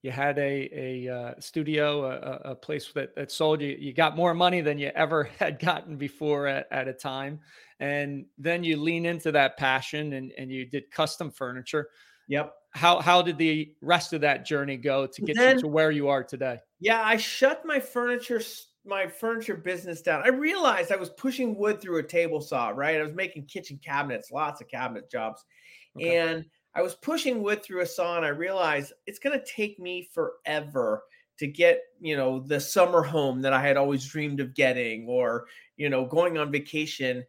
you 0.02 0.10
had 0.10 0.38
a 0.38 0.70
a 0.72 1.14
uh, 1.14 1.34
studio, 1.40 2.04
a, 2.04 2.50
a, 2.52 2.54
place 2.54 2.90
that, 2.94 3.14
that 3.16 3.30
sold 3.30 3.60
you. 3.60 3.76
You 3.78 3.92
got 3.92 4.16
more 4.16 4.32
money 4.32 4.60
than 4.62 4.78
you 4.78 4.90
ever 4.94 5.24
had 5.38 5.58
gotten 5.58 5.96
before 5.96 6.46
at, 6.46 6.66
at 6.70 6.88
a 6.88 6.92
time, 6.92 7.40
and 7.80 8.24
then 8.38 8.64
you 8.64 8.76
lean 8.78 9.04
into 9.04 9.32
that 9.32 9.56
passion 9.56 10.14
and 10.14 10.32
and 10.38 10.50
you 10.50 10.64
did 10.64 10.90
custom 10.90 11.30
furniture. 11.30 11.90
Yep. 12.28 12.54
How 12.72 13.00
how 13.00 13.20
did 13.20 13.36
the 13.36 13.74
rest 13.82 14.12
of 14.12 14.22
that 14.22 14.46
journey 14.46 14.76
go 14.76 15.06
to 15.06 15.22
get 15.22 15.36
then, 15.36 15.56
you 15.56 15.62
to 15.62 15.68
where 15.68 15.90
you 15.90 16.08
are 16.08 16.24
today? 16.24 16.58
Yeah, 16.78 17.02
I 17.02 17.16
shut 17.16 17.66
my 17.66 17.80
furniture 17.80 18.40
my 18.90 19.06
furniture 19.06 19.56
business 19.56 20.02
down. 20.02 20.22
I 20.22 20.28
realized 20.28 20.92
I 20.92 20.96
was 20.96 21.08
pushing 21.10 21.56
wood 21.56 21.80
through 21.80 21.98
a 21.98 22.02
table 22.02 22.42
saw. 22.42 22.68
Right, 22.68 23.00
I 23.00 23.02
was 23.02 23.14
making 23.14 23.46
kitchen 23.46 23.80
cabinets, 23.82 24.30
lots 24.30 24.60
of 24.60 24.68
cabinet 24.68 25.10
jobs, 25.10 25.42
okay. 25.96 26.18
and 26.18 26.44
I 26.74 26.82
was 26.82 26.94
pushing 26.94 27.42
wood 27.42 27.62
through 27.62 27.80
a 27.80 27.86
saw 27.86 28.16
and 28.16 28.24
I 28.24 28.28
realized 28.28 28.92
it's 29.06 29.18
going 29.18 29.38
to 29.38 29.44
take 29.44 29.78
me 29.78 30.08
forever 30.12 31.02
to 31.38 31.46
get, 31.46 31.80
you 32.00 32.16
know, 32.16 32.38
the 32.38 32.60
summer 32.60 33.02
home 33.02 33.40
that 33.42 33.52
I 33.52 33.62
had 33.62 33.76
always 33.76 34.06
dreamed 34.06 34.40
of 34.40 34.54
getting 34.54 35.06
or, 35.08 35.46
you 35.76 35.88
know, 35.88 36.04
going 36.04 36.38
on 36.38 36.52
vacation. 36.52 37.24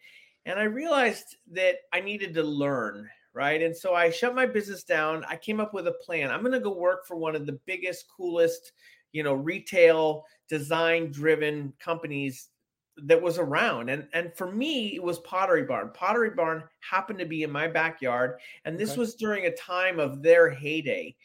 And 0.46 0.60
I 0.60 0.64
realized 0.64 1.38
that 1.54 1.78
I 1.94 2.02
needed 2.02 2.34
to 2.36 2.44
learn, 2.44 3.10
right? 3.34 3.64
And 3.64 3.76
so 3.76 3.96
I 3.96 4.12
shut 4.12 4.36
my 4.36 4.46
business 4.46 4.84
down. 4.84 5.24
I 5.28 5.38
came 5.38 5.60
up 5.60 5.74
with 5.74 5.88
a 5.88 5.94
plan. 5.94 6.30
I'm 6.30 6.42
going 6.42 6.52
to 6.52 6.60
go 6.60 6.78
work 6.78 7.08
for 7.08 7.16
one 7.16 7.36
of 7.36 7.46
the 7.46 7.60
biggest, 7.66 8.06
coolest, 8.16 8.74
you 9.12 9.24
know, 9.24 9.34
retail 9.34 10.26
design 10.50 11.12
driven 11.12 11.74
companies 11.80 12.50
that 12.98 13.22
was 13.22 13.38
around. 13.38 13.90
And 13.90 14.08
and 14.14 14.34
for 14.36 14.52
me 14.52 14.96
it 14.96 15.04
was 15.04 15.20
pottery 15.20 15.64
barn. 15.64 15.92
Pottery 15.94 16.32
barn 16.32 16.64
happened 16.80 17.20
to 17.20 17.26
be 17.26 17.44
in 17.44 17.52
my 17.52 17.68
backyard 17.68 18.40
and 18.66 18.78
this 18.78 18.92
okay. 18.92 19.00
was 19.00 19.16
during 19.16 19.46
a 19.46 19.56
time 19.56 20.00
of 20.00 20.22
their 20.22 20.50
heyday. 20.50 21.16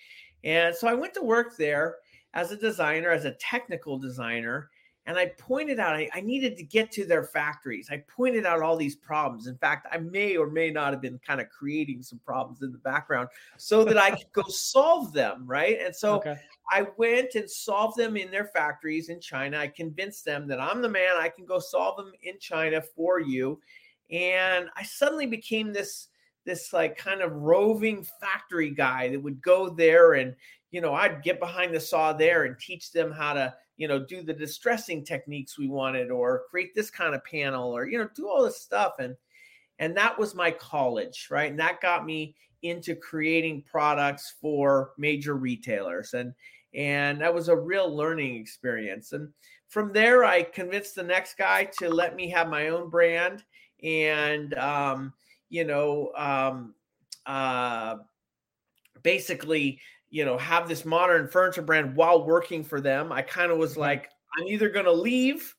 And 0.45 0.75
so 0.75 0.89
i 0.89 0.95
went 0.95 1.15
to 1.15 1.23
work 1.23 1.57
there 1.57 1.97
as 2.35 2.53
a 2.53 2.57
designer 2.57 3.11
as 3.11 3.25
a 3.25 3.33
technical 3.33 3.99
designer 3.99 4.71
and 5.07 5.19
i 5.19 5.27
pointed 5.39 5.81
out 5.81 5.97
I, 5.97 6.09
I 6.15 6.21
needed 6.21 6.57
to 6.59 6.63
get 6.63 6.93
to 6.93 7.05
their 7.05 7.25
factories. 7.25 7.89
I 7.91 8.05
pointed 8.09 8.47
out 8.47 8.63
all 8.63 8.77
these 8.77 8.97
problems. 8.97 9.49
In 9.49 9.59
fact 9.59 9.89
i 9.91 9.99
may 9.99 10.37
or 10.37 10.49
may 10.49 10.71
not 10.71 10.93
have 10.93 11.03
been 11.03 11.19
kind 11.27 11.41
of 11.41 11.49
creating 11.49 12.03
some 12.03 12.21
problems 12.25 12.63
in 12.63 12.71
the 12.71 12.79
background 12.79 13.29
so 13.57 13.85
that 13.85 13.99
i 13.99 14.11
could 14.11 14.33
go 14.33 14.45
solve 14.49 15.13
them 15.13 15.45
right? 15.47 15.79
And 15.85 15.95
so 15.95 16.15
okay. 16.15 16.37
I 16.71 16.87
went 16.97 17.35
and 17.35 17.49
solved 17.49 17.97
them 17.97 18.17
in 18.17 18.31
their 18.31 18.47
factories 18.47 19.09
in 19.09 19.21
China. 19.21 19.59
I 19.59 19.69
convinced 19.69 20.25
them 20.25 20.49
that 20.49 20.61
I'm 20.61 20.83
the 20.83 20.89
man. 20.89 21.17
I 21.17 21.29
can 21.29 21.47
go 21.47 21.59
solve 21.59 21.97
them 21.97 22.13
in 22.23 22.39
China 22.41 22.83
for 22.83 23.21
you. 23.21 23.61
And 24.11 24.69
I 24.77 24.83
suddenly 24.83 25.27
became 25.27 25.73
this 25.73 26.09
this 26.45 26.73
like 26.73 26.97
kind 26.97 27.21
of 27.21 27.33
roving 27.33 28.07
factory 28.21 28.71
guy 28.71 29.09
that 29.09 29.21
would 29.21 29.43
go 29.43 29.69
there 29.69 30.15
and 30.15 30.35
you 30.71 30.81
know 30.81 30.95
I'd 30.95 31.23
get 31.23 31.41
behind 31.41 31.75
the 31.75 31.81
saw 31.81 32.13
there 32.13 32.45
and 32.45 32.59
teach 32.59 32.93
them 32.93 33.11
how 33.11 33.35
to 33.35 33.53
you 33.77 33.89
know 33.89 33.99
do 33.99 34.23
the 34.23 34.33
distressing 34.33 35.05
techniques 35.05 35.59
we 35.59 35.67
wanted 35.69 36.11
or 36.11 36.45
create 36.49 36.75
this 36.75 36.91
kind 36.91 37.15
of 37.15 37.25
panel 37.25 37.77
or 37.77 37.89
you 37.89 37.99
know 37.99 38.09
do 38.15 38.29
all 38.29 38.45
this 38.45 38.61
stuff 38.61 38.95
and 39.01 39.17
and 39.81 39.97
that 39.97 40.17
was 40.19 40.37
my 40.37 40.51
college 40.53 41.27
right 41.31 41.51
and 41.51 41.59
that 41.59 41.81
got 41.81 42.07
me 42.07 42.35
into 42.63 42.95
creating 42.95 43.63
products 43.63 44.35
for 44.41 44.93
major 44.97 45.35
retailers 45.35 46.15
and 46.15 46.33
and 46.77 47.21
that 47.21 47.35
was 47.35 47.49
a 47.49 47.57
real 47.57 47.95
learning 47.95 48.37
experience 48.37 49.13
and 49.13 49.29
from 49.69 49.93
there 49.93 50.25
i 50.25 50.43
convinced 50.43 50.95
the 50.95 51.03
next 51.03 51.37
guy 51.37 51.65
to 51.65 51.89
let 51.89 52.15
me 52.15 52.29
have 52.29 52.49
my 52.49 52.69
own 52.69 52.89
brand 52.89 53.43
and 53.83 54.55
um, 54.55 55.13
you 55.49 55.65
know 55.65 56.13
um, 56.17 56.75
uh, 57.25 57.97
basically 59.03 59.81
you 60.11 60.25
know 60.25 60.39
have 60.39 60.69
this 60.69 60.85
modern 60.85 61.27
furniture 61.29 61.63
brand 61.63 61.97
while 61.97 62.25
working 62.25 62.63
for 62.63 62.81
them 62.81 63.11
i 63.11 63.23
kind 63.23 63.51
of 63.51 63.59
was 63.59 63.73
mm-hmm. 63.73 63.81
like 63.81 64.11
i'm 64.39 64.47
either 64.47 64.69
going 64.69 64.85
to 64.85 64.93
leave 64.93 65.55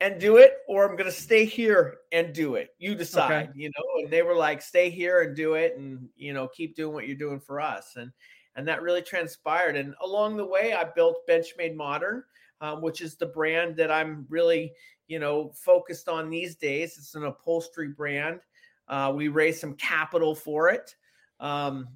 and 0.00 0.20
do 0.20 0.38
it 0.38 0.54
or 0.66 0.88
i'm 0.88 0.96
going 0.96 1.08
to 1.08 1.16
stay 1.16 1.44
here 1.44 1.98
and 2.10 2.32
do 2.32 2.56
it 2.56 2.70
you 2.78 2.94
decide 2.94 3.50
okay. 3.50 3.52
you 3.54 3.68
know 3.68 4.02
and 4.02 4.10
they 4.10 4.22
were 4.22 4.34
like 4.34 4.60
stay 4.60 4.90
here 4.90 5.22
and 5.22 5.36
do 5.36 5.54
it 5.54 5.76
and 5.76 6.08
you 6.16 6.32
know 6.32 6.48
keep 6.48 6.74
doing 6.74 6.92
what 6.92 7.06
you're 7.06 7.16
doing 7.16 7.38
for 7.40 7.60
us 7.60 7.92
and 7.96 8.10
and 8.56 8.66
that 8.68 8.82
really 8.82 9.02
transpired. 9.02 9.76
And 9.76 9.94
along 10.02 10.36
the 10.36 10.46
way 10.46 10.74
i 10.74 10.84
built 10.84 11.26
benchmade 11.28 11.74
modern 11.74 12.24
um, 12.60 12.80
which 12.80 13.00
is 13.00 13.16
the 13.16 13.26
brand 13.26 13.76
that 13.76 13.90
i'm 13.90 14.26
really 14.28 14.72
you 15.12 15.18
know 15.18 15.52
focused 15.54 16.08
on 16.08 16.30
these 16.30 16.56
days. 16.56 16.96
It's 16.96 17.14
an 17.14 17.24
upholstery 17.24 17.88
brand. 17.88 18.40
Uh, 18.88 19.12
we 19.14 19.28
raised 19.28 19.60
some 19.60 19.74
capital 19.74 20.34
for 20.34 20.70
it. 20.70 20.96
Um, 21.38 21.88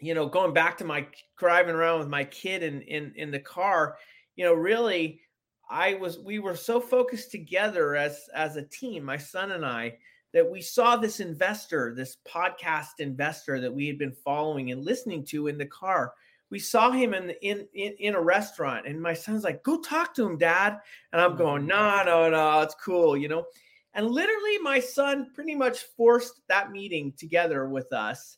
you 0.00 0.12
know, 0.14 0.28
going 0.28 0.52
back 0.52 0.76
to 0.78 0.84
my 0.84 1.06
driving 1.38 1.74
around 1.74 2.00
with 2.00 2.08
my 2.08 2.24
kid 2.24 2.62
in 2.62 2.82
in 2.82 3.14
in 3.16 3.30
the 3.30 3.38
car, 3.38 3.96
you 4.36 4.44
know, 4.44 4.52
really 4.52 5.22
I 5.70 5.94
was 5.94 6.18
we 6.18 6.38
were 6.38 6.56
so 6.56 6.78
focused 6.78 7.30
together 7.30 7.96
as 7.96 8.28
as 8.34 8.56
a 8.56 8.62
team, 8.62 9.02
my 9.02 9.16
son 9.16 9.52
and 9.52 9.64
I, 9.64 9.96
that 10.36 10.48
we 10.48 10.60
saw 10.60 10.96
this 10.96 11.18
investor, 11.18 11.94
this 11.94 12.18
podcast 12.28 13.00
investor 13.00 13.60
that 13.60 13.74
we 13.74 13.88
had 13.88 13.98
been 13.98 14.12
following 14.12 14.70
and 14.70 14.84
listening 14.84 15.24
to 15.24 15.48
in 15.48 15.58
the 15.58 15.66
car. 15.66 16.12
We 16.50 16.60
saw 16.60 16.92
him 16.92 17.14
in 17.14 17.30
in 17.42 17.66
in, 17.74 17.94
in 17.98 18.14
a 18.14 18.20
restaurant, 18.20 18.86
and 18.86 19.00
my 19.00 19.14
son's 19.14 19.42
like, 19.42 19.64
"Go 19.64 19.80
talk 19.80 20.14
to 20.14 20.26
him, 20.26 20.38
Dad." 20.38 20.78
And 21.12 21.20
I'm 21.20 21.36
going, 21.36 21.66
"No, 21.66 22.02
no, 22.04 22.30
no, 22.30 22.60
it's 22.60 22.76
cool," 22.76 23.16
you 23.16 23.26
know. 23.26 23.46
And 23.94 24.06
literally, 24.10 24.58
my 24.58 24.78
son 24.78 25.30
pretty 25.34 25.54
much 25.54 25.84
forced 25.96 26.42
that 26.48 26.70
meeting 26.70 27.14
together 27.16 27.68
with 27.68 27.92
us 27.92 28.36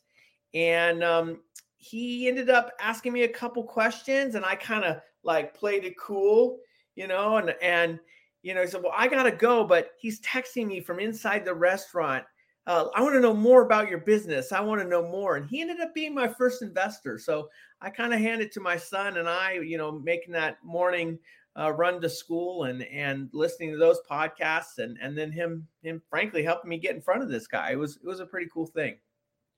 and 0.53 1.03
um, 1.03 1.39
he 1.77 2.27
ended 2.27 2.49
up 2.49 2.71
asking 2.79 3.13
me 3.13 3.23
a 3.23 3.29
couple 3.29 3.63
questions 3.63 4.35
and 4.35 4.45
I 4.45 4.55
kind 4.55 4.83
of 4.83 4.97
like 5.23 5.53
played 5.53 5.85
it 5.85 5.97
cool, 5.97 6.59
you 6.95 7.07
know, 7.07 7.37
and 7.37 7.55
and 7.61 7.99
you 8.41 8.53
know, 8.53 8.61
he 8.61 8.67
said, 8.67 8.83
Well, 8.83 8.93
I 8.95 9.07
gotta 9.07 9.31
go, 9.31 9.63
but 9.63 9.91
he's 9.99 10.21
texting 10.21 10.67
me 10.67 10.79
from 10.81 10.99
inside 10.99 11.45
the 11.45 11.53
restaurant. 11.53 12.25
Uh, 12.67 12.87
I 12.93 13.01
want 13.01 13.15
to 13.15 13.19
know 13.19 13.33
more 13.33 13.63
about 13.63 13.89
your 13.89 13.97
business. 13.99 14.51
I 14.51 14.61
want 14.61 14.79
to 14.79 14.87
know 14.87 15.01
more. 15.01 15.37
And 15.37 15.49
he 15.49 15.61
ended 15.61 15.79
up 15.79 15.93
being 15.95 16.13
my 16.13 16.27
first 16.27 16.61
investor. 16.61 17.17
So 17.17 17.49
I 17.81 17.89
kind 17.89 18.13
of 18.13 18.19
handed 18.19 18.51
to 18.51 18.59
my 18.59 18.77
son 18.77 19.17
and 19.17 19.27
I, 19.27 19.53
you 19.53 19.77
know, 19.77 19.91
making 19.91 20.33
that 20.33 20.57
morning 20.63 21.17
uh, 21.59 21.71
run 21.71 21.99
to 22.01 22.09
school 22.09 22.65
and 22.65 22.83
and 22.83 23.29
listening 23.33 23.71
to 23.71 23.77
those 23.77 23.99
podcasts 24.09 24.77
and 24.77 24.97
and 25.01 25.17
then 25.17 25.31
him 25.31 25.67
him 25.81 26.01
frankly 26.09 26.43
helping 26.43 26.69
me 26.69 26.77
get 26.77 26.95
in 26.95 27.01
front 27.01 27.23
of 27.23 27.29
this 27.29 27.47
guy. 27.47 27.71
It 27.71 27.79
was 27.79 27.97
it 27.97 28.05
was 28.05 28.19
a 28.19 28.25
pretty 28.25 28.49
cool 28.53 28.67
thing. 28.67 28.97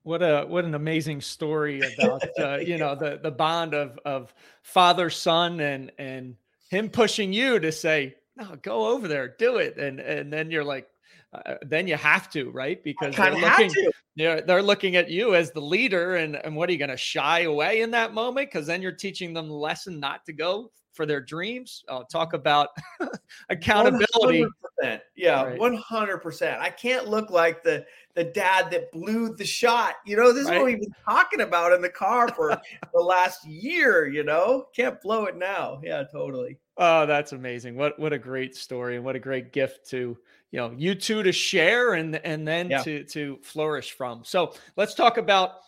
What 0.03 0.23
a 0.23 0.45
what 0.47 0.65
an 0.65 0.73
amazing 0.73 1.21
story 1.21 1.81
about 1.81 2.23
uh, 2.39 2.57
you 2.57 2.77
know 2.77 2.95
the 2.95 3.19
the 3.21 3.31
bond 3.31 3.73
of 3.73 3.99
of 4.05 4.33
father 4.63 5.09
son 5.09 5.59
and 5.59 5.91
and 5.99 6.35
him 6.69 6.89
pushing 6.89 7.33
you 7.33 7.59
to 7.59 7.71
say 7.71 8.15
no 8.41 8.55
go 8.57 8.87
over 8.87 9.07
there 9.07 9.27
do 9.37 9.57
it 9.57 9.77
and 9.77 9.99
and 9.99 10.31
then 10.31 10.51
you're 10.51 10.63
like 10.63 10.87
uh, 11.33 11.55
then 11.61 11.87
you 11.87 11.95
have 11.95 12.29
to 12.29 12.49
right 12.51 12.83
because 12.83 13.15
they're 13.15 13.35
looking 13.35 13.71
they're, 14.17 14.41
they're 14.41 14.61
looking 14.61 14.95
at 14.97 15.09
you 15.09 15.33
as 15.35 15.51
the 15.51 15.61
leader 15.61 16.15
and 16.15 16.35
and 16.35 16.55
what 16.55 16.67
are 16.69 16.73
you 16.73 16.77
going 16.77 16.89
to 16.89 16.97
shy 16.97 17.41
away 17.41 17.81
in 17.81 17.91
that 17.91 18.13
moment 18.13 18.51
because 18.51 18.67
then 18.67 18.81
you're 18.81 18.91
teaching 18.91 19.33
them 19.33 19.47
the 19.47 19.53
lesson 19.53 19.99
not 19.99 20.25
to 20.25 20.33
go 20.33 20.71
for 20.93 21.05
their 21.05 21.21
dreams. 21.21 21.83
Uh, 21.87 22.03
talk 22.03 22.33
about 22.33 22.69
accountability. 23.49 24.45
100%. 24.83 25.01
Yeah, 25.15 25.43
right. 25.43 25.59
100%. 25.59 26.59
I 26.59 26.69
can't 26.69 27.07
look 27.07 27.29
like 27.29 27.63
the 27.63 27.85
the 28.13 28.25
dad 28.25 28.69
that 28.71 28.91
blew 28.91 29.33
the 29.35 29.45
shot. 29.45 29.95
You 30.05 30.17
know, 30.17 30.33
this 30.33 30.45
right. 30.45 30.55
is 30.55 30.59
what 30.59 30.65
we've 30.65 30.81
been 30.81 30.95
talking 31.05 31.41
about 31.41 31.71
in 31.71 31.81
the 31.81 31.89
car 31.89 32.27
for 32.27 32.49
the 32.93 32.99
last 32.99 33.45
year, 33.47 34.07
you 34.07 34.23
know? 34.23 34.67
Can't 34.75 35.01
blow 35.01 35.25
it 35.25 35.37
now. 35.37 35.79
Yeah, 35.81 36.03
totally. 36.11 36.59
Oh, 36.75 37.05
that's 37.05 37.31
amazing. 37.31 37.77
What 37.77 37.97
what 37.99 38.11
a 38.11 38.19
great 38.19 38.55
story 38.55 38.95
and 38.95 39.05
what 39.05 39.15
a 39.15 39.19
great 39.19 39.53
gift 39.53 39.89
to, 39.91 40.17
you 40.51 40.59
know, 40.59 40.73
you 40.77 40.95
two 40.95 41.23
to 41.23 41.31
share 41.31 41.93
and 41.93 42.15
and 42.17 42.47
then 42.47 42.69
yeah. 42.69 42.83
to 42.83 43.03
to 43.05 43.39
flourish 43.41 43.91
from. 43.91 44.23
So, 44.23 44.53
let's 44.75 44.93
talk 44.93 45.17
about 45.17 45.59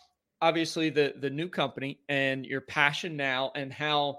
obviously 0.42 0.90
the 0.90 1.14
the 1.20 1.30
new 1.30 1.48
company 1.48 1.98
and 2.08 2.44
your 2.44 2.60
passion 2.60 3.16
now 3.16 3.50
and 3.54 3.72
how 3.72 4.18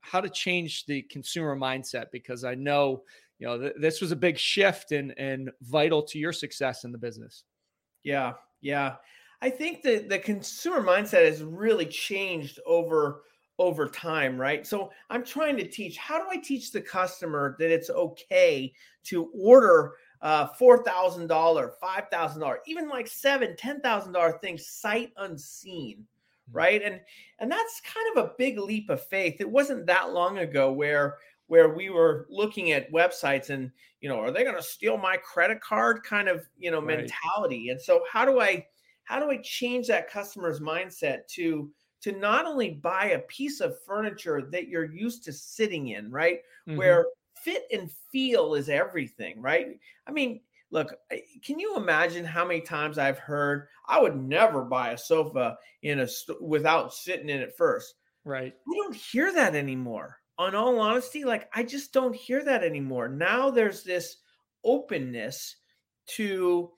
how 0.00 0.20
to 0.20 0.28
change 0.28 0.84
the 0.86 1.02
consumer 1.02 1.56
mindset 1.56 2.06
because 2.10 2.42
I 2.44 2.56
know 2.56 3.04
you 3.38 3.46
know 3.46 3.58
th- 3.58 3.74
this 3.78 4.00
was 4.00 4.10
a 4.10 4.16
big 4.16 4.36
shift 4.36 4.92
and 4.92 5.14
and 5.16 5.50
vital 5.62 6.02
to 6.02 6.18
your 6.18 6.32
success 6.32 6.84
in 6.84 6.92
the 6.92 6.98
business. 6.98 7.44
Yeah, 8.02 8.32
yeah. 8.60 8.96
I 9.40 9.50
think 9.50 9.82
that 9.82 10.08
the 10.08 10.18
consumer 10.18 10.82
mindset 10.82 11.24
has 11.24 11.42
really 11.42 11.86
changed 11.86 12.60
over 12.66 13.22
over 13.62 13.88
time, 13.88 14.40
right? 14.40 14.66
So 14.66 14.90
I'm 15.10 15.24
trying 15.24 15.56
to 15.58 15.66
teach. 15.66 15.96
How 15.96 16.18
do 16.18 16.24
I 16.30 16.36
teach 16.36 16.72
the 16.72 16.80
customer 16.80 17.56
that 17.58 17.70
it's 17.70 17.90
okay 17.90 18.72
to 19.04 19.30
order 19.34 19.92
uh, 20.20 20.46
four 20.58 20.84
thousand 20.84 21.26
dollar, 21.28 21.72
five 21.80 22.04
thousand 22.10 22.40
dollar, 22.40 22.60
even 22.66 22.88
like 22.88 23.06
seven, 23.06 23.56
ten 23.56 23.80
thousand 23.80 24.12
dollar 24.12 24.38
things 24.38 24.66
sight 24.66 25.12
unseen, 25.16 26.06
Mm-hmm. 26.48 26.56
right 26.56 26.82
and 26.82 27.00
and 27.38 27.50
that's 27.50 27.80
kind 27.82 28.16
of 28.16 28.24
a 28.24 28.32
big 28.36 28.58
leap 28.58 28.90
of 28.90 29.04
faith 29.06 29.36
it 29.40 29.48
wasn't 29.48 29.86
that 29.86 30.12
long 30.12 30.38
ago 30.38 30.72
where 30.72 31.18
where 31.46 31.68
we 31.74 31.90
were 31.90 32.26
looking 32.30 32.72
at 32.72 32.90
websites 32.92 33.50
and 33.50 33.70
you 34.00 34.08
know 34.08 34.18
are 34.18 34.30
they 34.30 34.42
going 34.42 34.56
to 34.56 34.62
steal 34.62 34.96
my 34.96 35.16
credit 35.18 35.60
card 35.60 36.02
kind 36.02 36.28
of 36.28 36.44
you 36.58 36.70
know 36.70 36.82
right. 36.82 36.98
mentality 36.98 37.68
and 37.68 37.80
so 37.80 38.02
how 38.10 38.24
do 38.24 38.40
i 38.40 38.64
how 39.04 39.20
do 39.20 39.30
i 39.30 39.36
change 39.38 39.86
that 39.86 40.10
customer's 40.10 40.60
mindset 40.60 41.26
to 41.28 41.70
to 42.02 42.12
not 42.12 42.46
only 42.46 42.70
buy 42.70 43.06
a 43.06 43.18
piece 43.20 43.60
of 43.60 43.76
furniture 43.86 44.42
that 44.50 44.68
you're 44.68 44.92
used 44.92 45.24
to 45.24 45.32
sitting 45.32 45.88
in 45.88 46.10
right 46.10 46.40
mm-hmm. 46.68 46.76
where 46.76 47.06
fit 47.34 47.64
and 47.72 47.90
feel 48.10 48.54
is 48.54 48.68
everything 48.68 49.40
right 49.40 49.78
i 50.06 50.12
mean 50.12 50.40
look, 50.72 50.94
can 51.44 51.58
you 51.58 51.76
imagine 51.76 52.24
how 52.24 52.44
many 52.44 52.62
times 52.62 52.98
I've 52.98 53.18
heard 53.18 53.68
I 53.86 54.00
would 54.00 54.16
never 54.16 54.64
buy 54.64 54.90
a 54.90 54.98
sofa 54.98 55.58
in 55.82 56.00
a 56.00 56.08
st- 56.08 56.42
without 56.42 56.92
sitting 56.92 57.28
in 57.28 57.40
it 57.40 57.54
first. 57.56 57.94
Right. 58.24 58.54
We 58.66 58.76
don't 58.76 58.96
hear 58.96 59.32
that 59.32 59.54
anymore. 59.54 60.18
On 60.38 60.54
all 60.54 60.80
honesty, 60.80 61.24
like 61.24 61.48
I 61.54 61.62
just 61.62 61.92
don't 61.92 62.16
hear 62.16 62.42
that 62.44 62.64
anymore. 62.64 63.08
Now 63.08 63.50
there's 63.50 63.84
this 63.84 64.16
openness 64.64 65.56
to 66.16 66.70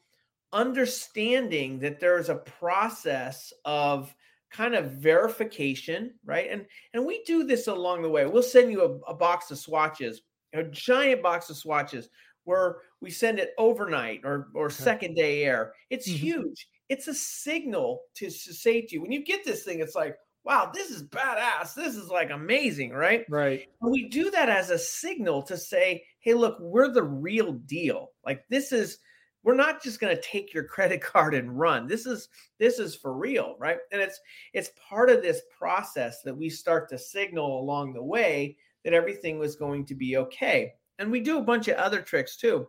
understanding 0.53 1.79
that 1.79 2.01
there's 2.01 2.29
a 2.29 2.35
process 2.35 3.53
of 3.65 4.15
kind 4.55 4.75
of 4.75 4.93
verification, 4.93 6.15
right? 6.25 6.49
And 6.51 6.67
and 6.93 7.05
we 7.05 7.23
do 7.25 7.45
this 7.45 7.67
along 7.67 8.03
the 8.03 8.09
way. 8.09 8.27
We'll 8.27 8.43
send 8.43 8.71
you 8.71 8.83
a, 8.83 9.11
a 9.11 9.15
box 9.15 9.51
of 9.51 9.59
swatches, 9.59 10.23
a 10.53 10.63
giant 10.65 11.23
box 11.23 11.51
of 11.51 11.57
swatches 11.57 12.09
where 12.45 12.77
we 13.01 13.11
send 13.11 13.39
it 13.39 13.53
overnight 13.59 14.21
or 14.25 14.49
or 14.55 14.71
second 14.71 15.15
day 15.15 15.45
air. 15.45 15.73
It's 15.91 16.09
mm-hmm. 16.09 16.27
huge. 16.27 16.69
It's 16.89 17.09
a 17.09 17.15
signal 17.15 18.03
to, 18.17 18.27
to 18.27 18.31
say 18.31 18.83
to 18.83 18.95
you 18.95 19.03
when 19.03 19.13
you 19.13 19.25
get 19.25 19.45
this 19.45 19.65
thing, 19.65 19.81
it's 19.81 19.95
like, 19.95 20.17
wow, 20.45 20.71
this 20.73 20.91
is 20.91 21.03
badass. 21.03 21.75
This 21.75 21.97
is 21.97 22.09
like 22.09 22.31
amazing, 22.31 22.93
right? 22.93 23.25
Right. 23.29 23.67
And 23.81 23.91
we 23.91 24.09
do 24.09 24.31
that 24.31 24.49
as 24.49 24.71
a 24.71 24.79
signal 24.79 25.43
to 25.45 25.57
say, 25.57 26.05
hey, 26.21 26.35
look, 26.35 26.59
we're 26.61 26.93
the 26.93 27.03
real 27.03 27.53
deal. 27.53 28.11
Like 28.25 28.45
this 28.51 28.71
is 28.71 28.99
we're 29.45 29.55
not 29.55 29.83
just 29.83 30.01
going 30.01 30.15
to 30.15 30.23
take 30.23 30.53
your 30.53 30.65
credit 30.65 31.01
card 31.03 31.35
and 31.35 31.59
run. 31.59 31.87
This 31.87 32.07
is 32.07 32.29
this 32.59 32.79
is 32.79 32.95
for 32.95 33.13
real, 33.13 33.57
right? 33.59 33.79
And 33.93 34.01
it's 34.01 34.21
it's 34.53 34.71
part 34.89 35.11
of 35.11 35.23
this 35.23 35.43
process 35.57 36.23
that 36.23 36.37
we 36.37 36.51
start 36.51 36.89
to 36.89 36.99
signal 36.99 37.61
along 37.61 37.93
the 37.93 38.03
way 38.03 38.57
that 38.85 38.93
everything 38.93 39.39
was 39.39 39.57
going 39.57 39.87
to 39.87 39.95
be 39.95 40.17
okay 40.17 40.75
and 40.99 41.11
we 41.11 41.21
do 41.21 41.39
a 41.39 41.43
bunch 41.43 41.69
of 41.69 41.77
other 41.77 42.03
tricks 42.03 42.37
too 42.37 42.69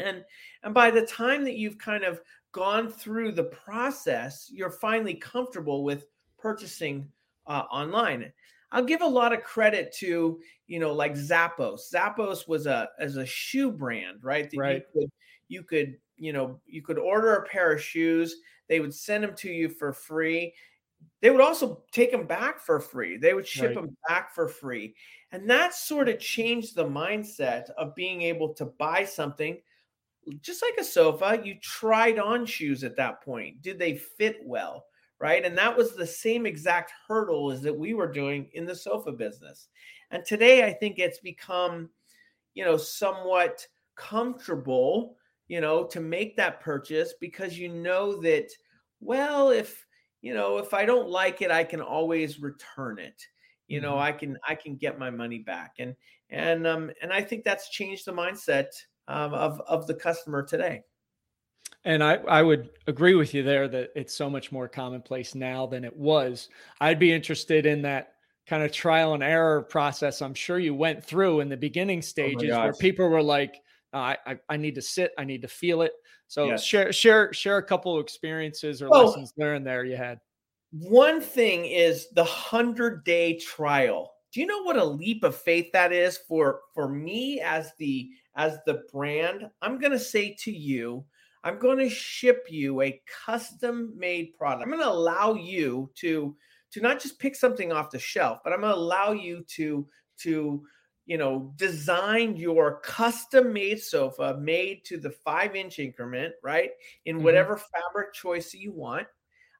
and 0.00 0.24
and 0.64 0.74
by 0.74 0.90
the 0.90 1.06
time 1.06 1.44
that 1.44 1.56
you've 1.56 1.78
kind 1.78 2.02
of 2.02 2.20
gone 2.50 2.90
through 2.90 3.30
the 3.30 3.44
process 3.44 4.50
you're 4.52 4.70
finally 4.70 5.14
comfortable 5.14 5.84
with 5.84 6.06
purchasing 6.38 7.08
uh, 7.46 7.64
online. 7.72 8.32
I'll 8.72 8.84
give 8.84 9.00
a 9.00 9.06
lot 9.06 9.32
of 9.32 9.42
credit 9.42 9.92
to 9.98 10.40
you 10.66 10.78
know 10.78 10.92
like 10.92 11.14
Zappos. 11.14 11.80
Zappos 11.92 12.48
was 12.48 12.66
a 12.66 12.88
as 12.98 13.16
a 13.16 13.26
shoe 13.26 13.70
brand, 13.70 14.18
right? 14.22 14.50
That 14.50 14.58
right. 14.58 14.82
You 14.94 15.02
could, 15.02 15.10
you 15.48 15.62
could 15.62 15.96
you 16.16 16.32
know 16.32 16.60
you 16.66 16.82
could 16.82 16.98
order 16.98 17.34
a 17.34 17.46
pair 17.46 17.72
of 17.72 17.82
shoes. 17.82 18.36
They 18.68 18.80
would 18.80 18.94
send 18.94 19.24
them 19.24 19.34
to 19.36 19.50
you 19.50 19.68
for 19.68 19.92
free. 19.92 20.54
They 21.20 21.30
would 21.30 21.40
also 21.40 21.84
take 21.92 22.10
them 22.10 22.26
back 22.26 22.60
for 22.60 22.80
free. 22.80 23.16
They 23.16 23.34
would 23.34 23.46
ship 23.46 23.66
right. 23.66 23.74
them 23.74 23.96
back 24.08 24.34
for 24.34 24.48
free. 24.48 24.94
And 25.32 25.48
that 25.50 25.74
sort 25.74 26.08
of 26.08 26.18
changed 26.18 26.74
the 26.74 26.84
mindset 26.84 27.70
of 27.70 27.94
being 27.94 28.22
able 28.22 28.54
to 28.54 28.64
buy 28.64 29.04
something 29.04 29.58
just 30.40 30.62
like 30.62 30.74
a 30.78 30.84
sofa. 30.84 31.40
You 31.42 31.56
tried 31.60 32.18
on 32.18 32.46
shoes 32.46 32.84
at 32.84 32.96
that 32.96 33.22
point. 33.22 33.62
Did 33.62 33.78
they 33.78 33.96
fit 33.96 34.38
well? 34.44 34.86
Right. 35.18 35.44
And 35.44 35.56
that 35.56 35.74
was 35.74 35.94
the 35.94 36.06
same 36.06 36.44
exact 36.44 36.92
hurdle 37.08 37.50
as 37.50 37.62
that 37.62 37.76
we 37.76 37.94
were 37.94 38.10
doing 38.10 38.50
in 38.52 38.66
the 38.66 38.74
sofa 38.74 39.12
business. 39.12 39.68
And 40.10 40.24
today 40.24 40.64
I 40.64 40.72
think 40.72 40.98
it's 40.98 41.18
become, 41.18 41.88
you 42.54 42.64
know, 42.64 42.76
somewhat 42.76 43.66
comfortable, 43.94 45.16
you 45.48 45.60
know, 45.60 45.84
to 45.86 46.00
make 46.00 46.36
that 46.36 46.60
purchase 46.60 47.14
because 47.20 47.58
you 47.58 47.68
know 47.68 48.20
that, 48.22 48.48
well, 49.00 49.50
if, 49.50 49.86
you 50.22 50.34
know, 50.34 50.58
if 50.58 50.74
I 50.74 50.84
don't 50.84 51.08
like 51.08 51.42
it, 51.42 51.50
I 51.50 51.64
can 51.64 51.80
always 51.80 52.40
return 52.40 52.98
it 52.98 53.22
you 53.68 53.80
know 53.80 53.92
mm-hmm. 53.92 54.02
i 54.02 54.12
can 54.12 54.38
i 54.46 54.54
can 54.54 54.76
get 54.76 54.98
my 54.98 55.10
money 55.10 55.38
back 55.38 55.74
and 55.78 55.94
and 56.30 56.66
um 56.66 56.90
and 57.02 57.12
i 57.12 57.20
think 57.20 57.44
that's 57.44 57.70
changed 57.70 58.04
the 58.04 58.12
mindset 58.12 58.66
um, 59.08 59.34
of 59.34 59.60
of 59.66 59.86
the 59.86 59.94
customer 59.94 60.42
today 60.42 60.82
and 61.84 62.02
I, 62.02 62.14
I 62.14 62.42
would 62.42 62.70
agree 62.88 63.14
with 63.14 63.32
you 63.32 63.44
there 63.44 63.68
that 63.68 63.90
it's 63.94 64.12
so 64.12 64.28
much 64.28 64.50
more 64.50 64.66
commonplace 64.66 65.36
now 65.36 65.66
than 65.66 65.84
it 65.84 65.96
was. 65.96 66.48
I'd 66.80 66.98
be 66.98 67.12
interested 67.12 67.64
in 67.64 67.82
that 67.82 68.14
kind 68.48 68.64
of 68.64 68.72
trial 68.72 69.14
and 69.14 69.22
error 69.22 69.62
process. 69.62 70.20
I'm 70.20 70.34
sure 70.34 70.58
you 70.58 70.74
went 70.74 71.04
through 71.04 71.40
in 71.40 71.48
the 71.48 71.56
beginning 71.56 71.98
oh 71.98 72.02
stages 72.02 72.50
oh 72.52 72.60
where 72.60 72.72
people 72.72 73.08
were 73.08 73.22
like, 73.22 73.62
I, 73.92 74.16
I, 74.26 74.38
I 74.48 74.56
need 74.56 74.74
to 74.74 74.82
sit, 74.82 75.12
I 75.18 75.24
need 75.24 75.42
to 75.42 75.48
feel 75.48 75.82
it. 75.82 75.92
So 76.28 76.46
yes. 76.46 76.64
share 76.64 76.92
share 76.92 77.32
share 77.32 77.58
a 77.58 77.62
couple 77.62 77.96
of 77.96 78.02
experiences 78.02 78.82
or 78.82 78.90
well, 78.90 79.06
lessons 79.06 79.32
learned 79.36 79.66
there 79.66 79.84
you 79.84 79.96
had. 79.96 80.18
One 80.72 81.20
thing 81.20 81.64
is 81.64 82.08
the 82.10 82.24
100 82.24 83.04
day 83.04 83.38
trial. 83.38 84.12
Do 84.32 84.40
you 84.40 84.46
know 84.46 84.62
what 84.62 84.76
a 84.76 84.84
leap 84.84 85.22
of 85.24 85.36
faith 85.36 85.70
that 85.72 85.92
is 85.92 86.18
for 86.28 86.60
for 86.74 86.88
me 86.88 87.40
as 87.40 87.72
the 87.78 88.10
as 88.36 88.58
the 88.66 88.82
brand? 88.92 89.48
I'm 89.62 89.78
going 89.78 89.92
to 89.92 89.98
say 89.98 90.36
to 90.40 90.50
you, 90.52 91.04
I'm 91.44 91.58
going 91.58 91.78
to 91.78 91.88
ship 91.88 92.46
you 92.50 92.82
a 92.82 93.00
custom 93.24 93.94
made 93.96 94.36
product. 94.36 94.64
I'm 94.64 94.70
going 94.70 94.82
to 94.82 94.90
allow 94.90 95.34
you 95.34 95.90
to 95.96 96.36
to 96.72 96.80
not 96.80 97.00
just 97.00 97.20
pick 97.20 97.36
something 97.36 97.72
off 97.72 97.90
the 97.90 97.98
shelf, 97.98 98.40
but 98.42 98.52
I'm 98.52 98.60
going 98.60 98.72
to 98.72 98.78
allow 98.78 99.12
you 99.12 99.44
to 99.54 99.86
to 100.18 100.64
you 101.06 101.16
know 101.18 101.52
design 101.56 102.36
your 102.36 102.80
custom 102.80 103.52
made 103.52 103.80
sofa 103.80 104.36
made 104.40 104.84
to 104.84 104.98
the 104.98 105.10
5 105.10 105.56
inch 105.56 105.78
increment, 105.78 106.34
right? 106.42 106.70
In 107.04 107.16
mm-hmm. 107.16 107.24
whatever 107.24 107.56
mm-hmm. 107.56 107.80
fabric 107.80 108.12
choice 108.12 108.52
you 108.52 108.72
want 108.72 109.06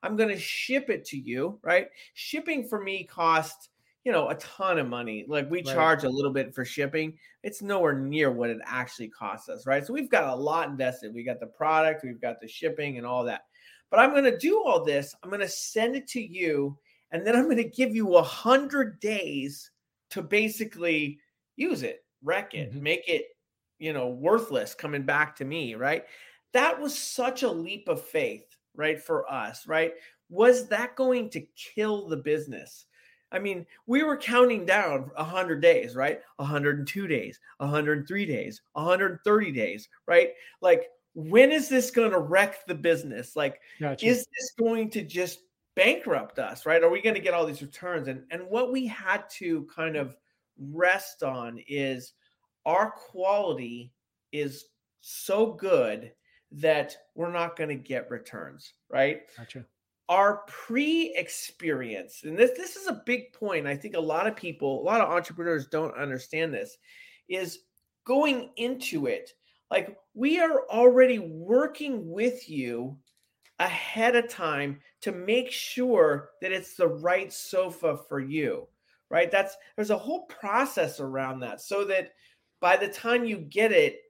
I'm 0.06 0.16
going 0.16 0.28
to 0.28 0.38
ship 0.38 0.88
it 0.88 1.04
to 1.06 1.18
you, 1.18 1.58
right? 1.62 1.88
Shipping 2.14 2.66
for 2.68 2.80
me 2.82 3.04
costs, 3.04 3.70
you 4.04 4.12
know, 4.12 4.28
a 4.28 4.36
ton 4.36 4.78
of 4.78 4.88
money. 4.88 5.24
Like 5.26 5.50
we 5.50 5.58
right. 5.58 5.74
charge 5.74 6.04
a 6.04 6.08
little 6.08 6.32
bit 6.32 6.54
for 6.54 6.64
shipping. 6.64 7.18
It's 7.42 7.62
nowhere 7.62 7.98
near 7.98 8.30
what 8.30 8.50
it 8.50 8.58
actually 8.64 9.08
costs 9.08 9.48
us, 9.48 9.66
right? 9.66 9.84
So 9.84 9.92
we've 9.92 10.10
got 10.10 10.32
a 10.32 10.34
lot 10.34 10.68
invested. 10.68 11.12
We 11.12 11.24
got 11.24 11.40
the 11.40 11.46
product, 11.46 12.04
we've 12.04 12.20
got 12.20 12.40
the 12.40 12.48
shipping 12.48 12.98
and 12.98 13.06
all 13.06 13.24
that. 13.24 13.46
But 13.90 14.00
I'm 14.00 14.10
going 14.10 14.24
to 14.24 14.38
do 14.38 14.62
all 14.64 14.84
this. 14.84 15.14
I'm 15.22 15.30
going 15.30 15.40
to 15.40 15.48
send 15.48 15.96
it 15.96 16.06
to 16.08 16.20
you 16.20 16.76
and 17.10 17.26
then 17.26 17.36
I'm 17.36 17.44
going 17.44 17.56
to 17.56 17.64
give 17.64 17.94
you 17.94 18.16
a 18.16 18.22
hundred 18.22 19.00
days 19.00 19.70
to 20.10 20.22
basically 20.22 21.18
use 21.56 21.82
it, 21.82 22.04
wreck 22.22 22.54
it, 22.54 22.70
mm-hmm. 22.70 22.82
make 22.82 23.08
it, 23.08 23.26
you 23.78 23.92
know, 23.92 24.08
worthless 24.08 24.74
coming 24.74 25.02
back 25.02 25.36
to 25.36 25.44
me, 25.44 25.74
right? 25.74 26.04
That 26.52 26.80
was 26.80 26.96
such 26.96 27.42
a 27.42 27.50
leap 27.50 27.88
of 27.88 28.02
faith 28.02 28.56
right, 28.76 29.00
for 29.00 29.30
us, 29.30 29.66
right? 29.66 29.94
Was 30.28 30.68
that 30.68 30.96
going 30.96 31.30
to 31.30 31.40
kill 31.56 32.08
the 32.08 32.16
business? 32.16 32.86
I 33.32 33.38
mean, 33.38 33.66
we 33.86 34.02
were 34.02 34.16
counting 34.16 34.64
down 34.64 35.10
100 35.16 35.60
days, 35.60 35.96
right? 35.96 36.20
102 36.36 37.06
days, 37.06 37.40
103 37.58 38.26
days, 38.26 38.62
130 38.72 39.52
days, 39.52 39.88
right? 40.06 40.30
Like, 40.60 40.88
when 41.14 41.50
is 41.50 41.68
this 41.68 41.90
going 41.90 42.12
to 42.12 42.18
wreck 42.18 42.66
the 42.66 42.74
business? 42.74 43.34
Like, 43.34 43.60
gotcha. 43.80 44.06
is 44.06 44.26
this 44.38 44.52
going 44.58 44.90
to 44.90 45.02
just 45.02 45.40
bankrupt 45.74 46.38
us, 46.38 46.66
right? 46.66 46.82
Are 46.82 46.90
we 46.90 47.02
going 47.02 47.14
to 47.14 47.20
get 47.20 47.34
all 47.34 47.46
these 47.46 47.62
returns? 47.62 48.08
And 48.08 48.24
and 48.30 48.46
what 48.48 48.72
we 48.72 48.86
had 48.86 49.28
to 49.38 49.66
kind 49.74 49.96
of 49.96 50.16
rest 50.58 51.22
on 51.22 51.60
is 51.68 52.12
our 52.64 52.90
quality 52.90 53.92
is 54.32 54.66
so 55.00 55.52
good 55.52 56.12
that 56.52 56.96
we're 57.14 57.32
not 57.32 57.56
going 57.56 57.68
to 57.68 57.76
get 57.76 58.10
returns, 58.10 58.72
right? 58.90 59.22
Gotcha. 59.36 59.64
Our 60.08 60.42
pre-experience, 60.46 62.20
and 62.24 62.38
this 62.38 62.52
this 62.56 62.76
is 62.76 62.86
a 62.86 63.02
big 63.06 63.32
point. 63.32 63.66
I 63.66 63.76
think 63.76 63.96
a 63.96 64.00
lot 64.00 64.28
of 64.28 64.36
people, 64.36 64.80
a 64.80 64.84
lot 64.84 65.00
of 65.00 65.10
entrepreneurs 65.10 65.66
don't 65.66 65.96
understand 65.96 66.54
this, 66.54 66.76
is 67.28 67.60
going 68.04 68.50
into 68.56 69.06
it. 69.06 69.32
Like 69.70 69.98
we 70.14 70.38
are 70.38 70.62
already 70.70 71.18
working 71.18 72.08
with 72.08 72.48
you 72.48 72.96
ahead 73.58 74.14
of 74.14 74.28
time 74.28 74.80
to 75.00 75.10
make 75.10 75.50
sure 75.50 76.30
that 76.40 76.52
it's 76.52 76.74
the 76.74 76.86
right 76.86 77.32
sofa 77.32 77.98
for 78.08 78.20
you 78.20 78.68
right? 79.10 79.30
That's 79.30 79.56
there's 79.76 79.90
a 79.90 79.98
whole 79.98 80.26
process 80.26 81.00
around 81.00 81.40
that 81.40 81.60
so 81.60 81.84
that 81.84 82.12
by 82.60 82.76
the 82.76 82.88
time 82.88 83.24
you 83.24 83.38
get 83.38 83.72
it 83.72 84.00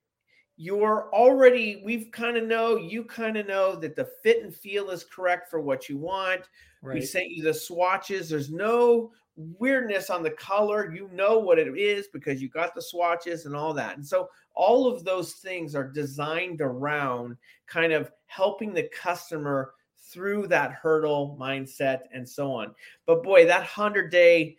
you're 0.57 1.11
already 1.13 1.83
we've 1.85 2.11
kind 2.13 2.37
of 2.37 2.45
know 2.45 2.77
you 2.77 3.05
kind 3.05 3.37
of 3.37 3.47
know 3.47 3.77
that 3.77 3.95
the 3.95 4.09
fit 4.23 4.43
and 4.43 4.55
feel 4.55 4.91
is 4.91 5.05
correct 5.05 5.51
for 5.51 5.61
what 5.61 5.89
you 5.89 5.99
want. 5.99 6.43
Right. 6.83 6.95
we 6.95 7.03
sent 7.03 7.31
you 7.31 7.43
the 7.43 7.53
swatches. 7.53 8.29
There's 8.29 8.51
no 8.51 9.11
weirdness 9.37 10.09
on 10.09 10.23
the 10.23 10.31
color. 10.31 10.95
You 10.95 11.11
know 11.13 11.39
what 11.39 11.59
it 11.59 11.69
is 11.79 12.09
because 12.13 12.41
you 12.41 12.49
got 12.49 12.75
the 12.75 12.83
swatches 12.83 13.45
and 13.45 13.55
all 13.55 13.75
that. 13.75 13.97
And 13.97 14.07
so 14.07 14.29
all 14.55 14.87
of 14.87 15.05
those 15.05 15.35
things 15.35 15.75
are 15.75 15.91
designed 15.91 16.63
around 16.63 17.37
kind 17.67 17.93
of 17.93 18.11
helping 18.27 18.73
the 18.73 18.89
customer 18.95 19.73
through 19.99 20.47
that 20.47 20.73
hurdle 20.73 21.37
mindset 21.39 22.03
and 22.15 22.27
so 22.27 22.53
on. 22.53 22.75
But 23.05 23.23
boy 23.23 23.45
that 23.47 23.61
100 23.61 24.11
day 24.11 24.57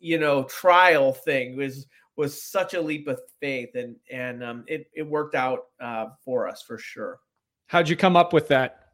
you 0.00 0.18
know 0.18 0.44
trial 0.44 1.12
thing 1.12 1.56
was 1.56 1.86
was 2.16 2.42
such 2.42 2.74
a 2.74 2.80
leap 2.80 3.08
of 3.08 3.20
faith, 3.40 3.74
and 3.74 3.96
and 4.10 4.42
um, 4.42 4.64
it 4.66 4.86
it 4.94 5.02
worked 5.02 5.34
out 5.34 5.66
uh, 5.80 6.06
for 6.24 6.48
us 6.48 6.62
for 6.62 6.78
sure. 6.78 7.18
How'd 7.66 7.88
you 7.88 7.96
come 7.96 8.16
up 8.16 8.32
with 8.32 8.48
that? 8.48 8.90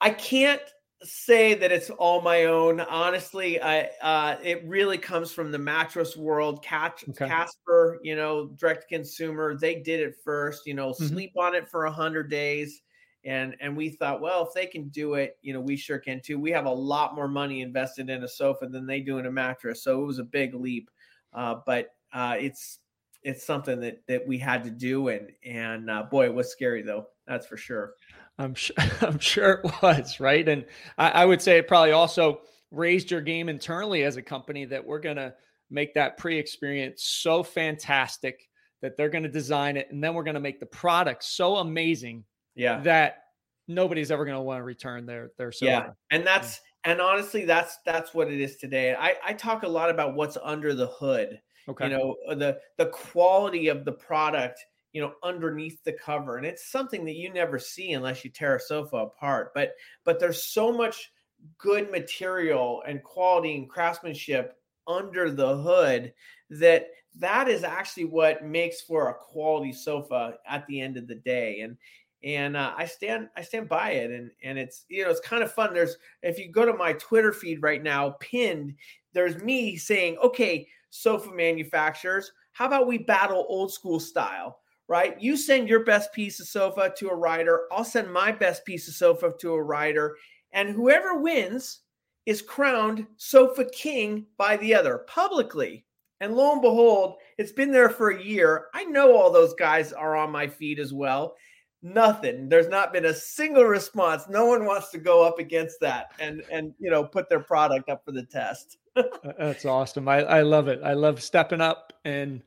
I 0.00 0.10
can't 0.10 0.62
say 1.02 1.54
that 1.54 1.72
it's 1.72 1.90
all 1.90 2.20
my 2.20 2.44
own. 2.44 2.80
Honestly, 2.80 3.60
I 3.60 3.90
uh, 4.02 4.36
it 4.42 4.64
really 4.64 4.98
comes 4.98 5.32
from 5.32 5.52
the 5.52 5.58
mattress 5.58 6.16
world. 6.16 6.62
Cat, 6.64 7.02
okay. 7.10 7.28
Casper, 7.28 7.98
you 8.02 8.16
know, 8.16 8.48
direct 8.56 8.88
consumer, 8.88 9.56
they 9.56 9.76
did 9.76 10.00
it 10.00 10.16
first. 10.24 10.66
You 10.66 10.74
know, 10.74 10.90
mm-hmm. 10.90 11.06
sleep 11.06 11.32
on 11.36 11.54
it 11.54 11.68
for 11.68 11.84
a 11.84 11.92
hundred 11.92 12.30
days, 12.30 12.82
and 13.24 13.54
and 13.60 13.76
we 13.76 13.90
thought, 13.90 14.20
well, 14.20 14.46
if 14.46 14.54
they 14.54 14.66
can 14.66 14.88
do 14.88 15.14
it, 15.14 15.36
you 15.42 15.52
know, 15.52 15.60
we 15.60 15.76
sure 15.76 15.98
can 15.98 16.20
too. 16.20 16.38
We 16.38 16.50
have 16.50 16.66
a 16.66 16.72
lot 16.72 17.14
more 17.14 17.28
money 17.28 17.60
invested 17.60 18.10
in 18.10 18.24
a 18.24 18.28
sofa 18.28 18.66
than 18.66 18.86
they 18.86 19.00
do 19.00 19.18
in 19.18 19.26
a 19.26 19.30
mattress, 19.30 19.84
so 19.84 20.02
it 20.02 20.06
was 20.06 20.18
a 20.18 20.24
big 20.24 20.54
leap. 20.54 20.90
Uh, 21.32 21.56
but 21.64 21.88
uh, 22.12 22.36
it's 22.38 22.78
it's 23.22 23.44
something 23.44 23.80
that 23.80 24.02
that 24.08 24.26
we 24.26 24.38
had 24.38 24.64
to 24.64 24.70
do, 24.70 25.08
and 25.08 25.30
and 25.44 25.90
uh, 25.90 26.02
boy, 26.04 26.24
it 26.24 26.34
was 26.34 26.50
scary 26.50 26.82
though. 26.82 27.06
That's 27.26 27.46
for 27.46 27.56
sure. 27.56 27.94
I'm 28.38 28.54
sure. 28.54 28.76
I'm 29.00 29.18
sure 29.18 29.62
it 29.64 29.82
was 29.82 30.18
right, 30.18 30.48
and 30.48 30.64
I, 30.98 31.10
I 31.10 31.24
would 31.24 31.40
say 31.40 31.58
it 31.58 31.68
probably 31.68 31.92
also 31.92 32.40
raised 32.70 33.10
your 33.10 33.20
game 33.20 33.48
internally 33.48 34.02
as 34.02 34.16
a 34.16 34.22
company 34.22 34.64
that 34.64 34.84
we're 34.84 35.00
gonna 35.00 35.34
make 35.70 35.94
that 35.94 36.18
pre-experience 36.18 37.04
so 37.04 37.42
fantastic 37.42 38.48
that 38.82 38.96
they're 38.96 39.08
going 39.08 39.22
to 39.22 39.28
design 39.28 39.76
it 39.76 39.88
and 39.90 40.04
then 40.04 40.12
we're 40.12 40.22
going 40.22 40.34
to 40.34 40.40
make 40.40 40.60
the 40.60 40.66
product 40.66 41.24
so 41.24 41.56
amazing 41.56 42.24
yeah. 42.54 42.80
that 42.80 43.22
nobody's 43.68 44.10
ever 44.10 44.24
going 44.24 44.36
to 44.36 44.42
want 44.42 44.58
to 44.58 44.64
return 44.64 45.06
their 45.06 45.30
their 45.38 45.52
sofa. 45.52 45.70
yeah 45.70 45.88
and 46.10 46.26
that's 46.26 46.60
and 46.84 47.00
honestly 47.00 47.44
that's 47.44 47.78
that's 47.84 48.12
what 48.14 48.30
it 48.30 48.40
is 48.40 48.56
today 48.56 48.94
i 48.94 49.14
i 49.24 49.32
talk 49.32 49.62
a 49.62 49.68
lot 49.68 49.90
about 49.90 50.14
what's 50.14 50.36
under 50.42 50.74
the 50.74 50.88
hood 50.88 51.40
okay. 51.68 51.88
you 51.88 51.96
know 51.96 52.16
uh, 52.28 52.34
the 52.34 52.58
the 52.78 52.86
quality 52.86 53.68
of 53.68 53.84
the 53.84 53.92
product 53.92 54.58
you 54.92 55.00
know 55.00 55.12
underneath 55.22 55.82
the 55.84 55.92
cover 55.92 56.36
and 56.36 56.46
it's 56.46 56.70
something 56.70 57.04
that 57.04 57.14
you 57.14 57.32
never 57.32 57.58
see 57.58 57.92
unless 57.92 58.24
you 58.24 58.30
tear 58.30 58.56
a 58.56 58.60
sofa 58.60 58.96
apart 58.96 59.52
but 59.54 59.72
but 60.04 60.18
there's 60.18 60.42
so 60.42 60.72
much 60.72 61.12
good 61.58 61.90
material 61.90 62.82
and 62.86 63.02
quality 63.02 63.56
and 63.56 63.68
craftsmanship 63.68 64.56
under 64.86 65.30
the 65.30 65.56
hood 65.58 66.12
that 66.50 66.88
that 67.14 67.48
is 67.48 67.62
actually 67.62 68.04
what 68.04 68.44
makes 68.44 68.80
for 68.80 69.08
a 69.08 69.14
quality 69.14 69.72
sofa 69.72 70.34
at 70.48 70.66
the 70.66 70.80
end 70.80 70.96
of 70.96 71.06
the 71.06 71.14
day 71.14 71.60
and 71.60 71.76
and 72.24 72.56
uh, 72.56 72.72
I 72.76 72.86
stand 72.86 73.28
I 73.36 73.42
stand 73.42 73.68
by 73.68 73.90
it, 73.90 74.10
and 74.10 74.30
and 74.42 74.58
it's 74.58 74.84
you 74.88 75.04
know 75.04 75.10
it's 75.10 75.20
kind 75.20 75.42
of 75.42 75.52
fun. 75.52 75.74
There's 75.74 75.96
if 76.22 76.38
you 76.38 76.50
go 76.50 76.64
to 76.64 76.72
my 76.72 76.92
Twitter 76.94 77.32
feed 77.32 77.62
right 77.62 77.82
now, 77.82 78.16
pinned 78.20 78.74
there's 79.12 79.42
me 79.42 79.76
saying, 79.76 80.16
okay, 80.18 80.66
sofa 80.90 81.30
manufacturers, 81.30 82.32
how 82.52 82.66
about 82.66 82.86
we 82.86 82.98
battle 82.98 83.44
old 83.48 83.72
school 83.72 84.00
style? 84.00 84.58
Right? 84.88 85.20
You 85.20 85.36
send 85.36 85.68
your 85.68 85.84
best 85.84 86.12
piece 86.12 86.40
of 86.40 86.46
sofa 86.46 86.92
to 86.98 87.08
a 87.08 87.14
rider. 87.14 87.62
I'll 87.72 87.84
send 87.84 88.12
my 88.12 88.32
best 88.32 88.64
piece 88.64 88.88
of 88.88 88.94
sofa 88.94 89.32
to 89.40 89.54
a 89.54 89.62
rider, 89.62 90.16
and 90.52 90.70
whoever 90.70 91.20
wins 91.20 91.80
is 92.26 92.42
crowned 92.42 93.06
sofa 93.16 93.64
king 93.72 94.26
by 94.36 94.56
the 94.58 94.74
other 94.74 94.98
publicly. 95.08 95.84
And 96.20 96.36
lo 96.36 96.52
and 96.52 96.62
behold, 96.62 97.16
it's 97.36 97.50
been 97.50 97.72
there 97.72 97.90
for 97.90 98.10
a 98.10 98.22
year. 98.22 98.66
I 98.74 98.84
know 98.84 99.16
all 99.16 99.32
those 99.32 99.54
guys 99.54 99.92
are 99.92 100.14
on 100.14 100.30
my 100.30 100.46
feed 100.46 100.78
as 100.78 100.92
well 100.92 101.34
nothing. 101.82 102.48
There's 102.48 102.68
not 102.68 102.92
been 102.92 103.06
a 103.06 103.14
single 103.14 103.64
response. 103.64 104.28
No 104.28 104.46
one 104.46 104.64
wants 104.64 104.90
to 104.90 104.98
go 104.98 105.22
up 105.26 105.38
against 105.38 105.80
that 105.80 106.12
and 106.18 106.42
and 106.50 106.74
you 106.78 106.90
know 106.90 107.04
put 107.04 107.28
their 107.28 107.40
product 107.40 107.88
up 107.88 108.04
for 108.04 108.12
the 108.12 108.24
test. 108.24 108.78
That's 109.38 109.64
awesome. 109.64 110.08
I, 110.08 110.22
I 110.22 110.42
love 110.42 110.68
it. 110.68 110.80
I 110.84 110.92
love 110.92 111.22
stepping 111.22 111.60
up 111.60 111.92
and 112.04 112.42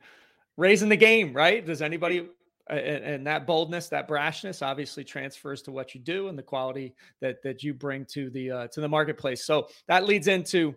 raising 0.58 0.90
the 0.90 0.96
game 0.96 1.34
right? 1.34 1.66
Does 1.66 1.82
anybody 1.82 2.28
and, 2.68 2.80
and 2.80 3.28
that 3.28 3.46
boldness 3.46 3.90
that 3.90 4.08
brashness 4.08 4.66
obviously 4.66 5.04
transfers 5.04 5.62
to 5.64 5.72
what 5.72 5.94
you 5.94 6.02
do 6.02 6.30
and 6.30 6.38
the 6.38 6.44
quality 6.44 6.96
that 7.22 7.44
that 7.44 7.64
you 7.64 7.74
bring 7.74 8.06
to 8.06 8.30
the 8.32 8.52
uh, 8.52 8.68
to 8.70 8.82
the 8.82 8.90
marketplace. 8.90 9.46
So 9.46 9.68
that 9.88 10.06
leads 10.06 10.28
into 10.28 10.74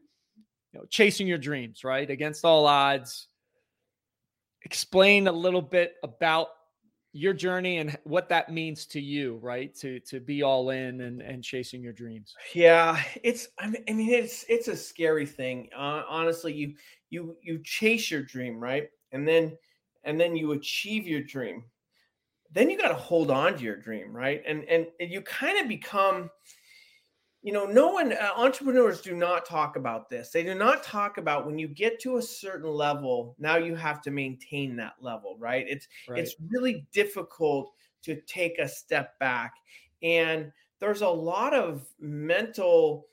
you 0.72 0.80
know 0.80 0.84
chasing 0.90 1.26
your 1.26 1.38
dreams 1.38 1.84
right? 1.84 2.08
Against 2.08 2.44
all 2.44 2.66
odds. 2.66 3.28
Explain 4.62 5.28
a 5.28 5.32
little 5.32 5.62
bit 5.62 5.94
about 6.02 6.48
your 7.18 7.33
journey 7.33 7.78
and 7.78 7.98
what 8.04 8.28
that 8.28 8.52
means 8.52 8.87
to 8.87 9.00
you 9.00 9.38
right? 9.42 9.74
To 9.76 9.98
to 10.00 10.20
be 10.20 10.42
all 10.42 10.70
in 10.70 11.00
and 11.00 11.20
and 11.20 11.42
chasing 11.42 11.83
your 11.83 11.92
dreams. 11.92 12.35
Yeah 12.54 13.02
it's 13.22 13.48
i 13.59 13.66
mean, 13.66 13.83
it's 13.88 14.44
it's 14.48 14.68
a 14.68 14.76
scary 14.76 15.26
thing. 15.26 15.68
Uh, 15.76 16.02
honestly 16.09 16.52
you 16.52 16.74
you 17.11 17.37
you 17.42 17.61
chase 17.64 18.11
your 18.11 18.22
dream 18.22 18.61
right? 18.61 18.88
And 19.12 19.26
then 19.26 19.57
and 20.04 20.20
then 20.20 20.37
you 20.37 20.52
achieve 20.52 21.07
your 21.07 21.22
dream. 21.22 21.64
Then 22.52 22.70
you 22.70 22.78
got 22.78 22.88
to 22.88 22.94
hold 22.94 23.31
on 23.31 23.57
to 23.57 23.64
your 23.64 23.76
dream 23.76 24.16
right? 24.16 24.42
And 24.46 24.64
and, 24.64 24.87
and 25.00 25.11
you 25.11 25.20
kind 25.22 25.59
of 25.59 25.68
become 25.68 26.31
you 27.42 27.53
know, 27.53 27.66
no 27.66 27.88
one, 27.88 28.12
uh, 28.12 28.31
entrepreneurs 28.37 29.01
do 29.01 29.14
not 29.14 29.46
talk 29.46 29.77
about 29.77 30.11
this. 30.11 30.31
They 30.31 30.42
do 30.42 30.55
not 30.55 30.83
talk 30.83 31.18
about 31.18 31.46
when 31.46 31.59
you 31.59 31.68
get 31.68 32.01
to 32.01 32.16
a 32.16 32.22
certain 32.22 32.70
level, 32.70 33.37
now 33.38 33.57
you 33.57 33.77
have 33.77 34.03
to 34.03 34.11
maintain 34.11 34.77
that 34.77 34.94
level, 35.01 35.37
right? 35.38 35.64
It's, 35.68 35.87
right. 36.09 36.18
it's 36.18 36.35
really 36.51 36.87
difficult 36.92 37.72
to 38.03 38.20
take 38.22 38.59
a 38.59 38.68
step 38.68 39.18
back. 39.18 39.55
And 40.03 40.53
there's 40.81 41.03
a 41.03 41.09
lot 41.09 41.55
of 41.55 41.87
mental, 42.01 43.07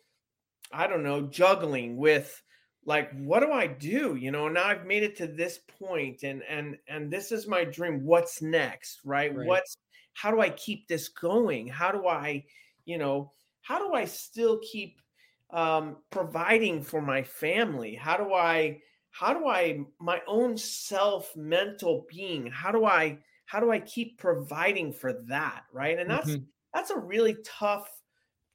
I 0.72 0.88
don't 0.88 1.04
know, 1.04 1.22
juggling 1.22 1.98
with 1.98 2.42
like 2.86 3.12
what 3.18 3.40
do 3.40 3.52
i 3.52 3.66
do 3.66 4.16
you 4.16 4.32
know 4.32 4.48
now 4.48 4.66
i've 4.66 4.86
made 4.86 5.04
it 5.04 5.16
to 5.16 5.28
this 5.28 5.60
point 5.80 6.24
and 6.24 6.44
and 6.44 6.78
and 6.88 7.12
this 7.12 7.32
is 7.32 7.48
my 7.48 7.64
dream 7.64 8.06
what's 8.06 8.42
next 8.42 9.02
right, 9.04 9.36
right. 9.36 9.48
what's 9.48 9.78
how 10.14 10.32
do 10.32 10.40
i 10.40 10.50
keep 10.50 10.88
this 10.88 11.10
going 11.10 11.68
how 11.68 11.92
do 11.92 12.08
i 12.08 12.44
you 12.86 12.98
know 12.98 13.32
how 13.66 13.80
do 13.80 13.96
I 13.96 14.06
still 14.06 14.60
keep 14.60 15.02
um, 15.50 15.98
providing 16.12 16.84
for 16.84 17.02
my 17.02 17.24
family? 17.24 17.96
How 17.96 18.16
do 18.16 18.32
I 18.32 18.80
how 19.10 19.34
do 19.34 19.48
I 19.48 19.80
my 20.00 20.22
own 20.28 20.56
self 20.56 21.36
mental 21.36 22.06
being? 22.08 22.46
How 22.46 22.72
do 22.72 22.86
I 22.86 23.18
how 23.48 23.60
do 23.60 23.72
I 23.72 23.80
keep 23.80 24.20
providing 24.20 24.94
for 24.94 25.14
that? 25.30 25.64
Right. 25.74 25.98
And 25.98 26.08
that's 26.08 26.30
mm-hmm. 26.30 26.44
that's 26.76 26.92
a 26.92 26.98
really 26.98 27.38
tough 27.44 27.90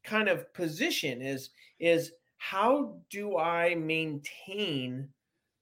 kind 0.05 0.29
of 0.29 0.53
position 0.55 1.21
is 1.23 1.51
is 1.81 2.13
how 2.39 2.97
do 3.11 3.37
I 3.37 3.75
maintain 3.75 5.09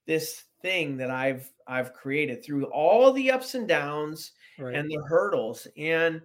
this 0.05 0.43
thing 0.61 0.95
that 0.97 1.09
I've 1.09 1.51
I've 1.65 1.93
created 1.93 2.45
through 2.45 2.65
all 2.65 3.11
the 3.13 3.31
ups 3.31 3.55
and 3.55 3.67
downs 3.67 4.33
right. 4.59 4.75
and 4.75 4.87
the 4.87 5.01
hurdles 5.07 5.67
and 5.75 6.21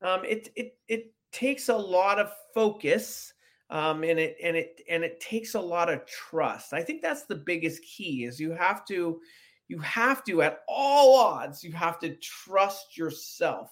um, 0.00 0.24
it 0.24 0.48
it 0.56 0.78
it 0.88 1.14
takes 1.34 1.68
a 1.68 1.76
lot 1.76 2.18
of 2.18 2.32
focus 2.54 3.34
um, 3.70 4.04
and 4.04 4.18
it 4.18 4.36
and 4.42 4.56
it 4.56 4.80
and 4.88 5.02
it 5.02 5.20
takes 5.20 5.54
a 5.54 5.60
lot 5.60 5.92
of 5.92 6.06
trust. 6.06 6.72
I 6.72 6.82
think 6.82 7.02
that's 7.02 7.24
the 7.24 7.34
biggest 7.34 7.82
key 7.82 8.24
is 8.24 8.38
you 8.38 8.52
have 8.52 8.84
to 8.86 9.20
you 9.68 9.78
have 9.78 10.22
to 10.24 10.42
at 10.42 10.60
all 10.68 11.18
odds 11.18 11.64
you 11.64 11.72
have 11.72 11.98
to 12.00 12.14
trust 12.16 12.96
yourself. 12.96 13.70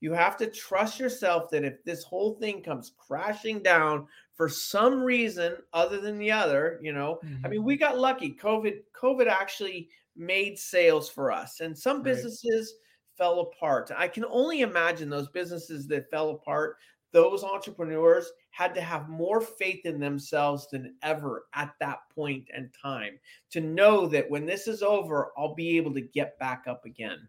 You 0.00 0.12
have 0.12 0.36
to 0.38 0.50
trust 0.50 0.98
yourself 0.98 1.50
that 1.50 1.64
if 1.64 1.82
this 1.84 2.02
whole 2.02 2.34
thing 2.34 2.62
comes 2.62 2.92
crashing 2.98 3.62
down 3.62 4.06
for 4.34 4.48
some 4.48 5.00
reason 5.00 5.56
other 5.72 5.98
than 5.98 6.18
the 6.18 6.30
other, 6.30 6.78
you 6.82 6.92
know, 6.92 7.20
mm-hmm. 7.24 7.46
I 7.46 7.48
mean, 7.48 7.64
we 7.64 7.76
got 7.76 7.98
lucky. 7.98 8.36
COVID 8.42 8.80
COVID 9.00 9.28
actually 9.28 9.88
made 10.16 10.58
sales 10.58 11.08
for 11.08 11.30
us, 11.30 11.60
and 11.60 11.76
some 11.76 11.98
right. 11.98 12.04
businesses 12.04 12.74
fell 13.16 13.40
apart. 13.40 13.90
I 13.96 14.08
can 14.08 14.24
only 14.26 14.62
imagine 14.62 15.08
those 15.08 15.28
businesses 15.28 15.86
that 15.88 16.10
fell 16.10 16.30
apart 16.30 16.76
those 17.14 17.44
entrepreneurs 17.44 18.32
had 18.50 18.74
to 18.74 18.80
have 18.80 19.08
more 19.08 19.40
faith 19.40 19.86
in 19.86 20.00
themselves 20.00 20.66
than 20.70 20.94
ever 21.02 21.46
at 21.54 21.72
that 21.78 22.00
and 22.16 22.70
time 22.80 23.18
to 23.50 23.60
know 23.60 24.06
that 24.06 24.28
when 24.28 24.46
this 24.46 24.66
is 24.66 24.82
over, 24.82 25.30
I'll 25.38 25.54
be 25.54 25.76
able 25.76 25.94
to 25.94 26.00
get 26.00 26.38
back 26.38 26.64
up 26.68 26.84
again. 26.84 27.28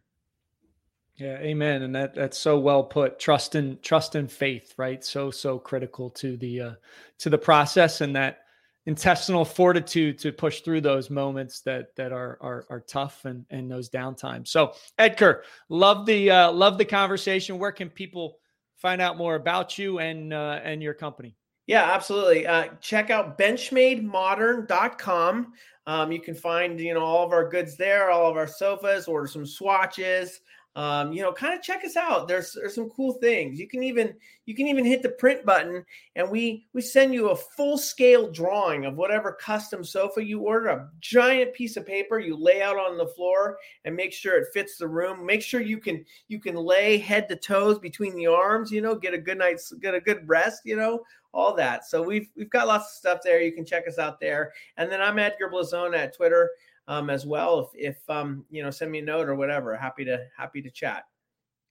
Yeah, 1.17 1.37
amen. 1.37 1.83
And 1.83 1.95
that 1.95 2.13
that's 2.15 2.37
so 2.37 2.59
well 2.59 2.83
put. 2.83 3.19
Trust 3.19 3.55
and 3.55 3.81
trust 3.81 4.15
and 4.15 4.29
faith, 4.29 4.73
right? 4.77 5.03
So 5.03 5.31
so 5.31 5.57
critical 5.59 6.09
to 6.11 6.35
the 6.37 6.61
uh, 6.61 6.73
to 7.19 7.29
the 7.29 7.37
process 7.37 8.01
and 8.01 8.15
that 8.15 8.39
intestinal 8.85 9.45
fortitude 9.45 10.17
to 10.19 10.31
push 10.31 10.61
through 10.61 10.81
those 10.81 11.09
moments 11.09 11.61
that 11.61 11.95
that 11.95 12.11
are 12.11 12.37
are, 12.41 12.65
are 12.69 12.81
tough 12.81 13.25
and 13.25 13.45
and 13.49 13.71
those 13.71 13.89
downtimes. 13.89 14.49
So 14.49 14.73
Edgar, 14.97 15.43
love 15.69 16.05
the 16.05 16.31
uh, 16.31 16.51
love 16.51 16.77
the 16.77 16.85
conversation. 16.85 17.59
Where 17.59 17.71
can 17.71 17.89
people 17.89 18.39
find 18.85 19.01
out 19.01 19.17
more 19.17 19.33
about 19.33 19.79
you 19.79 19.97
and 19.97 20.31
uh, 20.31 20.59
and 20.63 20.83
your 20.83 20.93
company? 20.93 21.35
Yeah, 21.67 21.83
absolutely. 21.83 22.45
Uh, 22.45 22.67
check 22.79 23.09
out 23.09 23.37
benchmademodern.com. 23.37 25.53
Um, 25.87 26.11
you 26.11 26.19
can 26.19 26.33
find 26.35 26.79
you 26.79 26.93
know 26.93 27.03
all 27.03 27.25
of 27.25 27.31
our 27.31 27.49
goods 27.49 27.75
there, 27.77 28.11
all 28.11 28.29
of 28.29 28.37
our 28.37 28.47
sofas, 28.47 29.07
order 29.07 29.27
some 29.27 29.45
swatches 29.45 30.41
um, 30.75 31.13
you 31.13 31.21
know, 31.21 31.31
kind 31.31 31.53
of 31.53 31.61
check 31.61 31.85
us 31.85 31.95
out. 31.95 32.27
There's 32.27 32.53
there's 32.53 32.75
some 32.75 32.89
cool 32.89 33.13
things. 33.13 33.57
You 33.57 33.67
can 33.67 33.81
even 33.81 34.13
you 34.45 34.53
can 34.53 34.67
even 34.67 34.83
hit 34.83 35.01
the 35.01 35.09
print 35.09 35.45
button, 35.45 35.85
and 36.17 36.29
we 36.29 36.67
we 36.73 36.81
send 36.81 37.13
you 37.13 37.29
a 37.29 37.35
full 37.35 37.77
scale 37.77 38.29
drawing 38.29 38.85
of 38.85 38.97
whatever 38.97 39.31
custom 39.31 39.85
sofa 39.85 40.21
you 40.21 40.41
order. 40.41 40.67
A 40.67 40.89
giant 40.99 41.53
piece 41.53 41.77
of 41.77 41.85
paper 41.85 42.19
you 42.19 42.35
lay 42.35 42.61
out 42.61 42.75
on 42.75 42.97
the 42.97 43.07
floor 43.07 43.57
and 43.85 43.95
make 43.95 44.11
sure 44.11 44.37
it 44.37 44.49
fits 44.53 44.77
the 44.77 44.87
room. 44.87 45.25
Make 45.25 45.41
sure 45.41 45.61
you 45.61 45.77
can 45.77 46.03
you 46.27 46.41
can 46.41 46.55
lay 46.55 46.97
head 46.97 47.29
to 47.29 47.37
toes 47.37 47.79
between 47.79 48.13
the 48.13 48.27
arms. 48.27 48.69
You 48.69 48.81
know, 48.81 48.95
get 48.95 49.13
a 49.13 49.17
good 49.17 49.37
night's 49.37 49.71
get 49.79 49.95
a 49.95 50.01
good 50.01 50.27
rest. 50.27 50.63
You 50.65 50.75
know, 50.75 51.03
all 51.35 51.53
that. 51.53 51.85
So 51.85 52.01
we've 52.01 52.29
we've 52.35 52.49
got 52.49 52.67
lots 52.67 52.85
of 52.85 52.91
stuff 52.97 53.19
there. 53.23 53.41
You 53.41 53.51
can 53.51 53.65
check 53.65 53.87
us 53.87 53.99
out 53.99 54.19
there. 54.19 54.53
And 54.77 54.89
then 54.89 55.01
I'm 55.01 55.19
Edgar 55.19 55.51
Blazona 55.53 55.97
at 55.97 56.15
Twitter 56.15 56.49
um, 56.87 57.09
as 57.09 57.25
well. 57.25 57.69
If, 57.75 57.97
if 57.97 58.09
um, 58.09 58.45
you 58.49 58.63
know, 58.63 58.71
send 58.71 58.91
me 58.91 58.99
a 58.99 59.03
note 59.03 59.27
or 59.27 59.35
whatever. 59.35 59.75
Happy 59.75 60.05
to 60.05 60.25
happy 60.35 60.61
to 60.61 60.71
chat. 60.71 61.03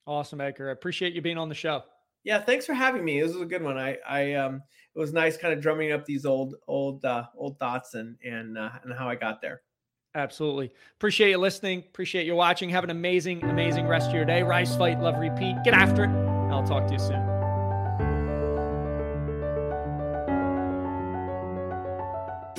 Awesome, 0.07 0.41
Edgar. 0.41 0.69
I 0.69 0.73
appreciate 0.73 1.15
you 1.15 1.23
being 1.23 1.39
on 1.39 1.49
the 1.49 1.55
show. 1.55 1.83
Yeah, 2.25 2.41
thanks 2.41 2.67
for 2.67 2.75
having 2.75 3.05
me. 3.05 3.21
This 3.21 3.33
was 3.33 3.43
a 3.43 3.47
good 3.47 3.63
one. 3.63 3.77
I, 3.77 3.99
I, 4.09 4.33
um, 4.35 4.63
it 4.95 4.99
was 4.99 5.13
nice, 5.13 5.37
kind 5.37 5.53
of 5.53 5.61
drumming 5.61 5.93
up 5.93 6.07
these 6.07 6.25
old, 6.25 6.57
old, 6.67 7.05
uh, 7.05 7.25
old 7.37 7.59
thoughts 7.59 7.95
and 7.95 8.17
and 8.25 8.59
uh, 8.59 8.71
and 8.83 8.93
how 8.93 9.09
I 9.09 9.15
got 9.15 9.41
there. 9.41 9.63
Absolutely. 10.15 10.73
Appreciate 10.97 11.31
you 11.31 11.39
listening. 11.39 11.81
Appreciate 11.81 12.27
you 12.27 12.37
watching. 12.37 12.69
Have 12.69 12.85
an 12.85 12.91
amazing, 12.91 13.43
amazing 13.45 13.89
rest 13.89 14.09
of 14.09 14.15
your 14.15 14.25
day. 14.25 14.43
Rise, 14.43 14.77
fight, 14.77 15.01
love, 15.01 15.19
repeat. 15.19 15.57
Get 15.65 15.75
after 15.75 16.05
it. 16.05 16.11
I'll 16.53 16.67
talk 16.67 16.87
to 16.87 16.93
you 16.93 17.01
soon. 17.01 17.34